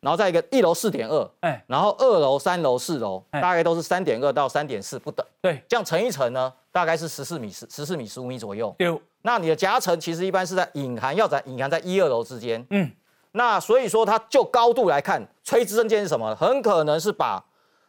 [0.00, 3.40] 然后再一个一楼四点二，哎，然后二楼、三楼、四楼哎。
[3.40, 8.74] 大概都是三点二到三点四不等，对，这样乘一乘呢，大概是十四米十十四米十五米左右。
[8.78, 12.90] 对，那你的夹层其实一般是在隐含要在隐含在一二楼之间，嗯，
[13.32, 16.34] 那所以说它就高度来看，垂直增建是什么？
[16.34, 17.44] 很可能是把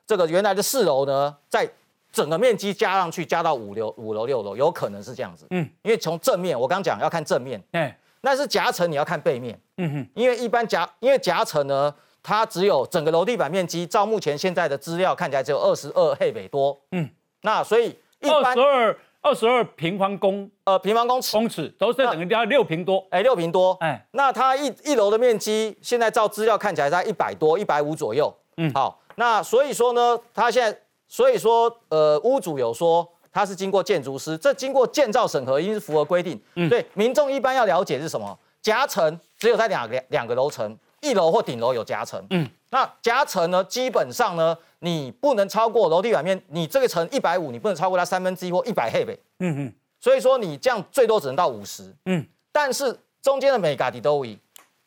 [0.05, 1.69] 这个原来的四楼呢，在
[2.11, 5.47] 整个面积加上去，加到五楼、五楼、六楼，有可能是这样子。
[5.51, 17.09] 嗯，因为从正面，我刚讲要看正面，哎，但是夹层你要看背面，嗯哼，因为一般夹，因为夹层呢，它只有整个楼地板面积，照目前现在的资料看起来只有二十二黑北多，嗯，
[17.41, 21.67] 那所以一般二十二二十二平方公呃平方公尺，公尺。
[21.79, 38.37] 都是等于要六平多，哎，六平多，哎，那它一一楼的面积现在照资料看起来在一百多，一百五左右，嗯，好，那所以说呢，它现在所以说呃屋主有说它是经过建筑师，这经过建造审核，一定是符合规定，嗯，对，民众一般要了解是什么？
[38.61, 54.37] 夹层只有在两两两个楼层，一楼或顶楼有夹层，嗯，那夹层呢，基本上呢，你不能超过楼地板面，你这个层一百五，你不能超过它三分之一或一百黑呗，嗯嗯，所以说你这样最多只能到五十，嗯，但是中间的每嘎底都一，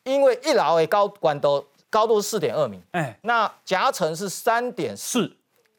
[0.03, 5.29] 因为一楼的高管都高度是四点二米，哎，那夹层是三点四，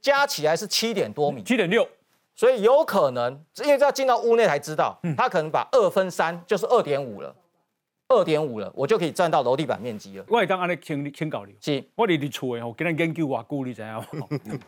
[0.03, 1.89] 加起来是七点多米，七点六，
[2.35, 7.35] 所以有可能，因为要进到屋内才知道，他可能把二分三就是二点五了。
[8.09, 10.25] 二点五了，我就可以占到楼地板面积了。
[10.29, 14.61] 我会当安尼请请教你，是，我伫伫厝诶吼，今日研究偌久，你知影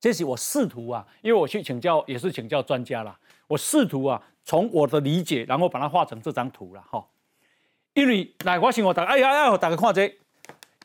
[0.00, 3.18] 这是我试图啊，因为我去请教，也是请教专家啦。
[3.46, 7.06] 我试图啊，从我的理解，然后把它画成这张图了哈。
[7.94, 10.10] 因为来，我先我大，哎呀哎，大家看这，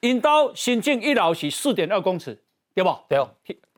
[0.01, 2.41] 引导新建一楼是四点二公尺，
[2.73, 2.97] 对不？
[3.07, 3.25] 对，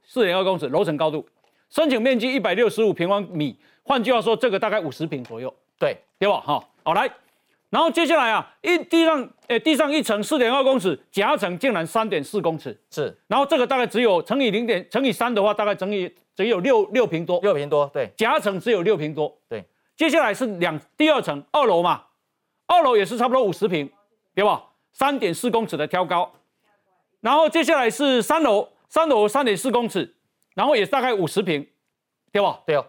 [0.04, 1.28] 四点二公尺楼层高度，
[1.70, 6.40] 申请面积一百六十五平方米，换句话说，这个大概五十平左右，对，对吧？
[6.42, 7.12] 哈，好来。
[7.70, 13.14] 然后接下来啊，一地上，诶，地上一层四点二公尺，夹层竟然三点四公尺，是。
[13.28, 18.10] 然后这个大概只有乘以零点乘以三的话，大概乘以只有六六平多，六平多，对。
[18.16, 19.62] 夹层只有六平多，对。
[19.98, 22.06] 接下来是两第二层二楼嘛，
[22.68, 23.92] 二楼也是差不多五十平，
[24.34, 24.64] 对吧？
[24.94, 26.32] 三点四公尺的挑高。
[27.20, 30.16] 然后接下来是三楼，三楼三点四公尺，
[30.56, 31.68] 然后也大概五十平，
[32.32, 32.62] 对吧？
[32.66, 32.86] 对哦。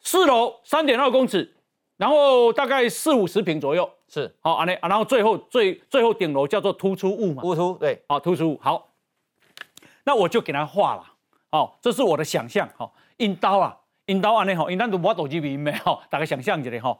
[0.00, 1.54] 四楼三点二公尺，
[2.00, 3.88] 然后大概四五十平左右。
[4.08, 4.34] 是。
[4.40, 8.94] 好，啊，然后最后最最后顶楼叫做突出物嘛，突出对，好突出物好，
[10.04, 11.04] 那我就给他画了，
[11.50, 13.76] 好，这是我的想象，好，引刀啊，
[14.06, 16.98] 引刀安内好，引刀都无手机比没好，大概想象一下哈，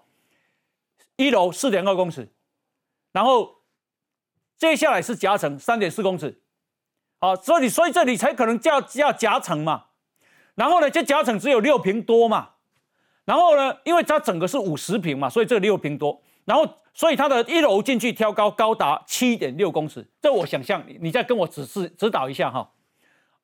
[1.17, 2.29] 一楼四点二公尺，
[3.13, 3.63] 然后
[4.59, 6.43] 接下来是夹层三点四公尺，
[7.19, 9.87] 好，所以所以这里才可能叫叫夹层嘛，
[10.55, 12.51] 然后呢，这夹层只有六平多嘛，
[13.31, 16.69] 然后呢，因为它整个是五十平嘛，所以这六平多，然后。
[16.93, 22.69] 所以它的一楼进去挑高高达七点六公尺，这我想象，你再跟我指示指导一下哈。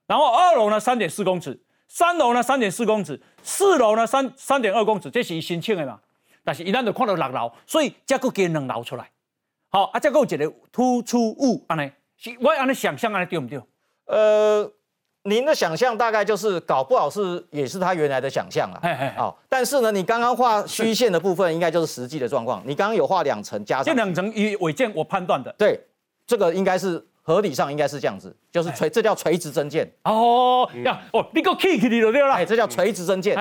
[0.08, 6.00] 然后二楼呢三点四公尺，三楼呢三点四公尺，四楼呢三三点二公尺，这是申请的嘛。
[6.42, 9.08] 但是一旦就看到六楼，所以再个建两楼出来。
[9.70, 11.88] 好，啊，再个一个突出物，安尼，
[12.40, 13.62] 我安尼想象安尼对不对？
[14.06, 14.72] 呃。
[15.26, 18.80] 您的想象大概就是搞不好是也是他原来的想象了，
[19.16, 22.62] 好，但是呢，你刚刚画虚线的部分应该就是实际的状况。
[22.64, 25.78] 你刚刚有画两层加上，这两层以违建我判断的，对，
[26.26, 29.90] 这个应该是合理上应该是这样子，就是垂，这叫垂直增建。
[30.04, 33.36] 哦，呀，哦，你个 kick 你就对了，哎，这叫垂直增建，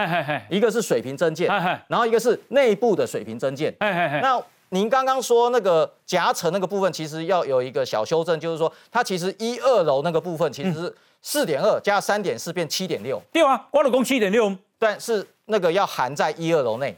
[0.49, 1.47] 一个是水平增建，
[1.87, 3.73] 然后一个是内部的水平增建。
[3.79, 10.95] 那您刚刚说那个夹层那个部分，其实要有一个小修正，就是说它其实一二楼那个部分其实是。
[11.27, 16.95] 四点二加三点四变七点六，对啊，我老公七点六，但是那个要含在一二楼内。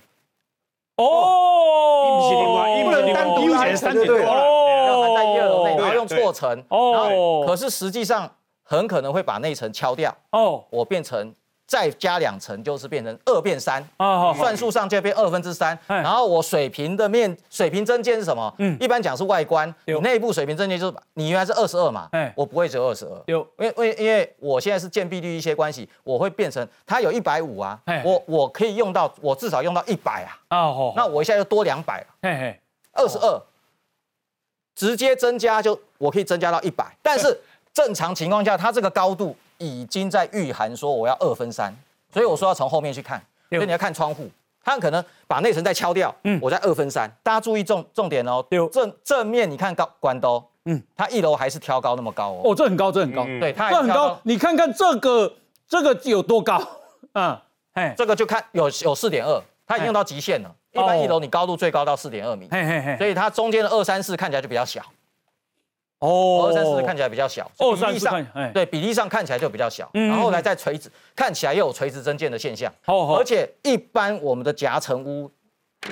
[0.98, 2.30] 哦，
[2.84, 6.62] 不能单独减三点多，要含在一二楼内，然后用错层。
[6.68, 8.30] 哦，可是实际上
[8.64, 10.14] 很可能会把那层敲掉。
[10.32, 11.34] 哦，我变成。
[11.68, 13.86] 再加两层就是变成二变三，
[14.38, 15.78] 算术上就变二分之三。
[15.86, 18.52] 然后我水平的面水平增减是什么？
[18.58, 32.60] 嗯，一般讲是外观，内部水平增减就是你原来是二十二嘛，我不会只有二十二，有，因为因为因为我现在是建蔽率一些关系，我会变成它有一百五啊，我我可以用到我至少用到一百啊，哦，那我一下就多两百了，嘿嘿，
[32.94, 33.42] 二十二，
[34.74, 37.38] 直接增加就我可以增加到一百，但是
[37.74, 39.36] 正常情况下它这个高度。
[39.58, 41.74] 已经在预寒说我要二分三，
[42.12, 44.30] 所以我说要从后面去看，所以你要看窗户，
[44.64, 55.34] 他可能把内层再敲掉，嗯，我在二分三，大家注意重重点哦，正正面你看高关都，嗯，它一楼还是挑高那么高哦，哦，这很高，这很高，对，它很高，你看看这个
[55.68, 56.62] 这个有多高，
[57.14, 57.38] 嗯，
[57.74, 64.82] 嘿，这个就看有有四点二，它已经用到极限了，一般一楼你高度最高到四点二米，嘿嘿嘿，所以它中间的二三四看起来就比较小。
[66.00, 68.08] 哦，二三四看起来比较小，二三四
[68.54, 75.32] 对比例上看起来就比较小，然后来再垂直看起来又有垂直增建的现象，而且一般我们的夹层屋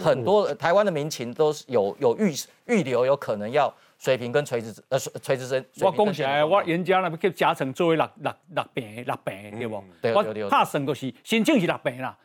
[0.02, 2.34] 很多台湾的民情都是有有预
[2.66, 5.64] 预留有可能要水平跟垂直呃垂直增。
[5.82, 9.84] 我讲起来，我原家那边夹层作为六六六平六平对不？
[10.02, 12.16] 对对对，怕算就是申请是六平啦，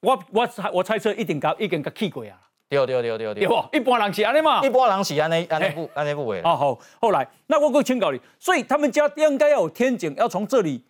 [0.00, 2.40] 我我猜我猜测一定甲已经甲去过啊。
[2.68, 6.40] 对对对对对，一般人是安尼嘛，一般人是安尼安尼不安尼不为。
[6.42, 10.84] 哦好，后来那我够请教你，所以他们家应该要有天井，要从这里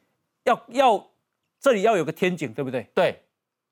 [0.45, 1.07] 要要
[1.61, 2.87] 这里要有个天井，对不对？
[2.95, 3.23] 对，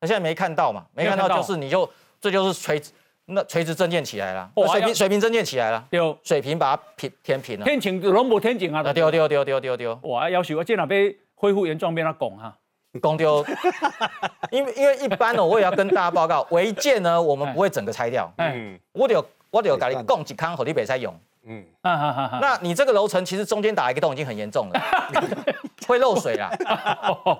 [0.00, 0.86] 那现在没看到嘛？
[0.92, 1.88] 没看到就是你就
[2.20, 2.92] 这就是垂直
[3.26, 7.64] 那垂直增建起来了，水平水平增建起来了，丢水平把它平填平了。
[7.64, 8.84] 天井龙博天井啊！
[8.92, 9.98] 丢丢丢丢丢丢！
[10.04, 12.56] 哇，要求我见了被恢复原状变他拱哈，
[13.00, 13.44] 拱丢。
[14.50, 18.32] 因为因为一般呢，我也要跟大家报告， 违建呢我们不会整个拆掉。
[18.38, 21.14] 嗯，我得我得给你供几康火力北塞用。
[21.48, 24.82] 嗯，那你这个楼层其实中间打一个洞已经很严重了，
[25.86, 26.50] 会漏水啦，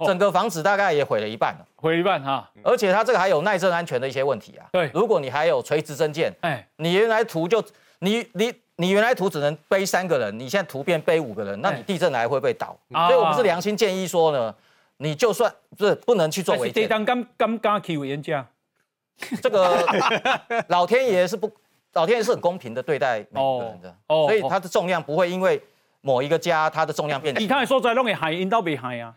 [0.07, 4.67] 整个房子大概也毁了一半了，毁一半哈，而且它这个还有耐震安全的一些问题啊。
[4.71, 7.61] 对，如果你还有垂直增建，哎，你原来图就
[7.99, 12.79] 你你你原来图只能背三个人，你现在图变背五个人，那你地震来会不会倒？
[13.09, 14.55] 所以我们是良心建议说呢，
[14.99, 16.85] 你就算不是不能去做违建。
[16.85, 18.47] 这张刚刚刚起委员家，
[19.43, 19.87] 这个
[20.69, 21.51] 老天爷是不。
[21.93, 25.59] 老天爷是很公平的对待每个人的，所以它的重量不会因为
[26.03, 27.35] 某一个家它的重量变。
[27.41, 29.15] 你看说在弄个海引到北海啊。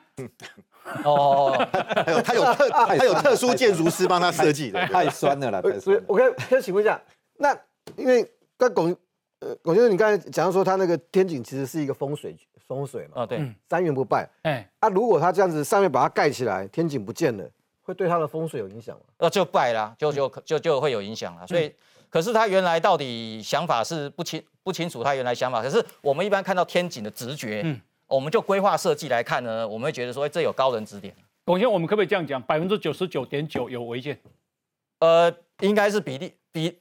[1.03, 1.51] 哦，
[1.93, 5.61] 还 有他有特他有特殊建筑师帮他设计的，太酸了啦。
[5.77, 6.97] 所以我可以可以请问一下，
[7.35, 7.53] 那
[7.97, 8.25] 因为
[8.57, 8.95] 刚龚
[9.39, 12.35] 呃我觉得，你刚才讲到说他那个天井其实是一个风水
[12.67, 13.23] 风水嘛？
[13.23, 14.29] 啊，对，三元不败。
[14.43, 17.49] 哎，啊，如果他这样子上面把它盖起来，天井不见了，
[17.81, 19.01] 会对他的风水有影响吗？
[19.17, 21.73] 呃，就败了，就就就就会有影响了，所以。
[22.11, 25.61] 可是他原来到底想法是不清不清楚，他原来想法。
[25.61, 31.15] 可是我们一般看到天井的直觉，嗯，我们就规划设计来看呢，我们会觉得说，这有高人指点。
[31.45, 32.41] 首先，我们可不可以这样讲？
[32.41, 34.19] 百分之九十九点九有违建？
[35.01, 36.79] 呃，应该是比例比，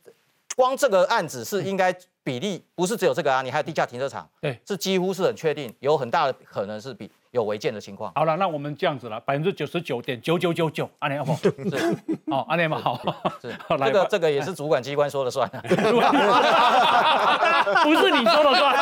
[0.58, 7.08] 光这个案子是应该比例不是只有这个啊，你还有地下停车场，对，是几乎是很确定，有很大的可能是比。
[7.30, 8.12] 有违建的情况。
[8.14, 11.52] 好了，那我们这样子了，百分之九十九点九九九九，阿联好，是，
[12.30, 13.00] 好，阿联嘛好，
[13.40, 15.48] 是，这个这个也是主管机关说了算，
[17.84, 18.76] 不是你说了算。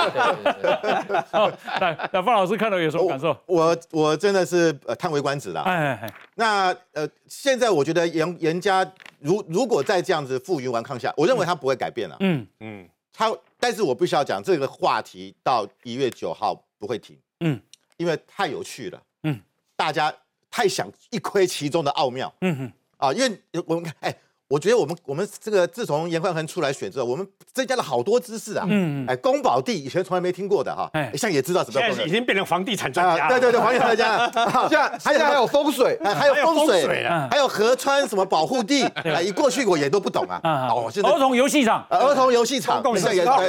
[1.32, 1.48] 好，
[1.80, 3.36] 来，那范老师看到有什么感受？
[3.46, 5.62] 我我真的是呃叹为观止了。
[5.62, 8.86] 哎哎，那呃，现在我觉得严严家
[9.20, 12.16] 如如果再这样子负隅顽抗下，我认为他不会改变了。
[12.20, 17.18] 嗯嗯，他，但是我必须要讲这个话题到一月九号不会停。
[17.40, 17.60] 嗯。
[17.96, 19.40] 因为太有趣了，嗯，
[19.76, 20.14] 大家
[20.50, 24.18] 太想一窥其中的奥妙，嗯哼，啊，因为我们看，哎。
[24.48, 28.64] 我觉得我们我们这个自从严宽恒出来选之后，我们增加了好多知识啊。
[28.68, 30.88] 嗯哎，宫保地以前从来没听过的哈。
[30.92, 31.80] 哎，现在也知道什么。
[31.80, 33.28] 现在已经变成房地产专家。
[33.28, 34.30] 对对对，房地产专家。
[34.68, 38.84] 现在现在还有风水，还有风水，还有河川什么保护地。
[39.02, 40.40] 哎，一过去我也都不懂啊。
[40.70, 42.80] 哦，现在儿童游戏场，儿童游戏场，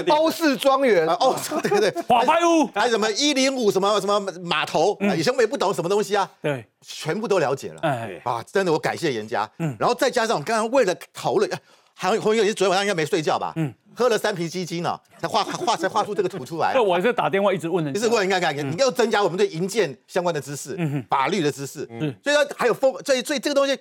[0.10, 1.06] 欧式庄园。
[1.08, 4.98] 哦，对对对，华拍屋，还有什么一零五什么什么码头。
[5.16, 6.28] 以前我也不懂什么东西啊。
[6.42, 6.66] 对。
[6.90, 11.50] 全部都了解了，哎，啊，真的，我感谢严家，嗯，然后再加上刚刚为了讨论，
[11.94, 13.54] 还有洪友，你昨天晚上应该没睡觉吧？
[13.56, 16.72] 嗯，喝了三瓶鸡精呢，才画画才画出这个图出来。
[16.74, 23.78] 那 我是打电话一直问，一直问，你看看，你要增加我们对营建相关的知识，嗯法律的知识，嗯，所以说还有风，所以所以这个东西，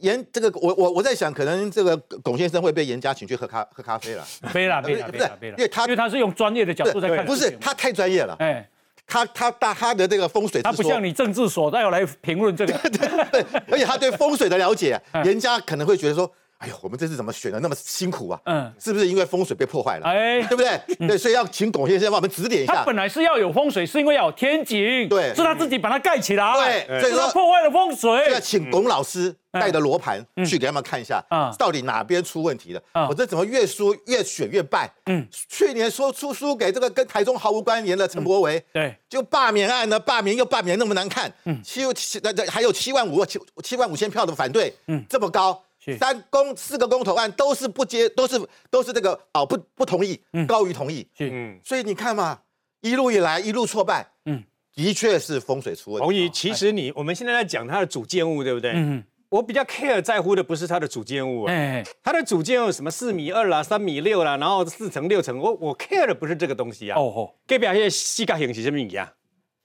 [0.00, 8.68] 严这个我我我在想，可能这个龚先生会被严家请去喝咖喝咖啡了， 飞了，飞了，不是，因为他因为他是用专业的角度在看，不是他太专业了，哎。
[9.06, 18.40] 他他大他的这个风水，他不像你政治所，他要来评论这个， 对对，而且他对风水的了解，严家可能会觉得说，哎呦，我们这次怎么选的那么辛苦啊？
[18.46, 20.06] 嗯，是不是因为风水被破坏了？
[20.06, 20.80] 哎，对不对？
[21.08, 22.76] 对，所以要请龚先生帮我们指点一下。
[22.76, 29.34] 他本来是要有风水，是因为要有天井，对，是他自己把它盖起来，对，所以说破坏了风水，要请龚老师。
[29.54, 31.24] 带着罗盘去给他们看一下，
[31.56, 32.82] 到底哪边出问题了？
[33.08, 34.92] 我这怎么越输越选越败？
[35.06, 45.62] 嗯，去年说出输给这个跟台中毫无关联的陈柏维，对，就罢免案呢，罢免又罢免那么难看，嗯，七七那这还有七万五七七万五千票的反对，嗯，这么高，
[45.98, 52.40] 三公四个公投案都是不接，都是都是这个哦不不同意，高于同意，嗯，所以你看嘛，
[52.80, 54.42] 一路以来一路挫败，嗯，
[54.74, 56.04] 的确是风水出问题。
[56.04, 58.72] 同意，其实你我们现在在讲它的主建物，对不对？
[58.74, 59.04] 嗯。
[59.30, 66.96] 我比较 care 在乎的不是它的主建物，哎，它的主建物什么四米二啦、三米六啦，然后四层六层，我我 care 的不是这个东西啊。
[66.96, 69.08] 哦吼，隔壁那些四角形是什么样？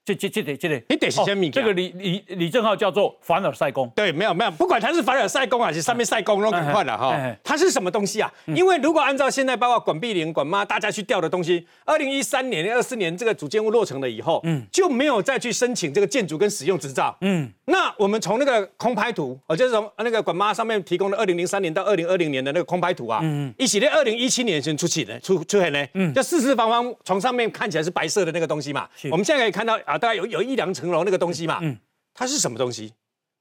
[0.10, 1.52] 这这这得这得，你得是先明。
[1.52, 3.90] 这个李李李正浩叫做凡尔赛宫。
[3.96, 7.16] 对，没有没有，不管他是凡尔赛宫还是上面赛宫，都很快了哈。
[7.44, 8.32] 它是什么东西啊？
[8.48, 17.16] 因为如果按照现在包括管碧玲、管妈大家去调的东西，二零一三年、二四年这个主建物落成了以后，嗯，就没有再去申请这个建筑跟使用执照。
[17.22, 28.88] 嗯，那我们从那个空拍图，哦，就是从那个管妈上面提供的二零零三年到二零二零年的那个空拍图啊，嗯，一起列二零一七年先出起的，出出现呢，嗯，就四四方方，从上面看起来是白色的那个东西嘛。
[29.12, 30.70] 我们现在可以看到啊，大概有有一两。
[30.72, 31.76] 层楼那个东西嘛，嗯，
[32.14, 32.94] 它是什么东西？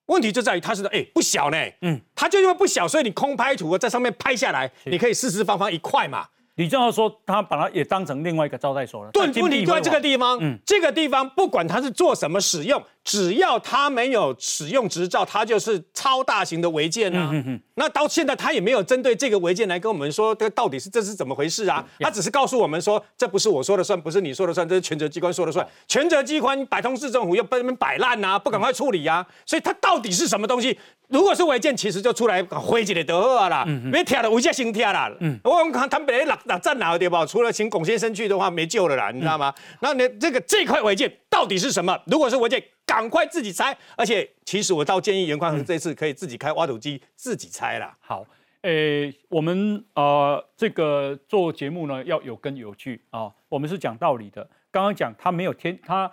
[0.07, 6.27] 问题就在于它是哎不小呢，嗯，它就因为不小，所以你空拍图在上面拍下来，你可以四四方方一块嘛。
[6.55, 9.11] 李正浩说他把它也当成另外一个招待所了。
[9.13, 17.33] 对，问题就在这个地方，嗯，这个地方不管它是做什么使用，只要他没有使用执照，他就是超大型的违建啊。
[17.77, 21.83] 那到现在他也没有针对这个违建来跟我们说，这到底是这是怎么回事啊？
[22.01, 25.67] 他只是告诉我们说，这不是我说的算，不是你说的算，这是权责机关说的算。
[25.87, 29.27] 权责机关百通市政府又被他们摆烂啊，不赶快处理啊？
[29.47, 30.79] 所以他到底是什么东西？
[31.09, 35.11] 如果是违建，其实就出来挥起来得好啦，别贴了违建先贴啦。
[35.43, 37.25] 我们看他们本来哪哪站哪对吧？
[37.25, 39.55] 除了请龚先生去的话，没救了啦，你知道吗？
[39.81, 41.99] 那你这个这块违建到底是什么？
[42.05, 43.77] 如果是违建，赶快自己拆。
[43.95, 47.95] 而且其实我倒建议袁宽恒这次可以自己开挖土机自己拆了。
[48.01, 48.27] 好，
[48.63, 54.43] 诶，我们呃这个做节目呢要有根有据啊，我们是讲道理的。
[54.71, 56.11] 刚刚讲他没有天他。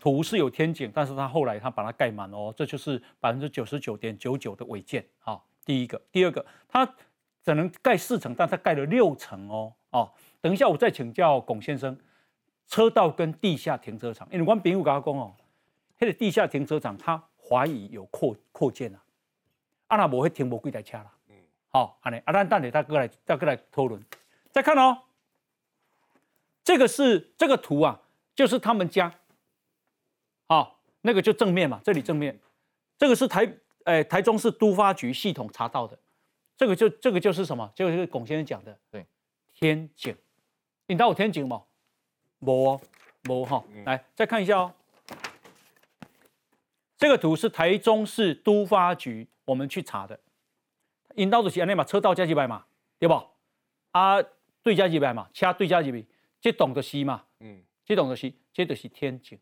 [0.00, 5.36] 土是有天井，但是他后来他把它盖满哦，这就是百分之九十九点九九的违建啊。
[5.64, 6.86] 第一个，第二个，他
[7.44, 10.08] 只能盖四层，但他盖了六层哦哦。
[10.40, 11.98] 等一下我再请教龚先生，
[12.68, 15.34] 车道跟地下停车场，因为我朋友跟他讲哦，
[15.98, 19.02] 那个地下停车场他怀疑有扩扩建啊，
[19.88, 21.12] 啊那无会停无几台车啦。
[21.28, 21.34] 嗯，
[21.68, 24.02] 好，安尼啊，咱等下再过来再过来讨论。
[24.50, 24.98] 再看哦，
[26.62, 28.00] 这个是这个图啊，
[28.34, 29.12] 就是他们家。
[30.46, 32.38] 好，那个就正面嘛，这里正面，
[32.96, 33.50] 这个是台，
[33.84, 35.98] 诶，台中市都发局系统查到的，
[36.56, 37.70] 这个就这个就是什么？
[37.74, 39.06] 就是龚先生讲的，对，
[39.52, 40.16] 天井，
[40.86, 41.62] 你知道有天井吗？
[42.38, 42.80] 没哦，
[43.24, 44.74] 没哈，来再看一下哦，
[46.98, 50.18] 这个图是台中市都发局我们去查的，
[51.14, 52.66] 引导的是安尼嘛，车道加几百码，
[52.98, 53.14] 对不？
[53.92, 54.20] 啊，
[54.62, 56.04] 对加几百码，车对加几百，
[56.40, 59.38] 这懂得西嘛，嗯，这懂得西，这就是天井。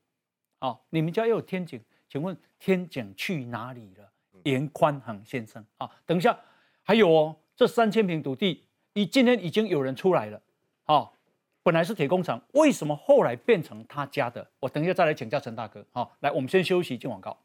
[0.61, 4.12] 哦，你们家又有天井，请问天井去哪里了？
[4.44, 6.38] 严宽恒先生啊，等一下，
[6.82, 10.40] 还有哦，这三千平土地，你今天已经有人出来了，
[10.84, 11.11] 哦，
[11.62, 14.46] 本来是铁工厂，为什么后来变成他家的？
[14.61, 15.84] 我等一下再来请教陈大哥。
[15.90, 17.36] 好，来，我们先休息，进广告。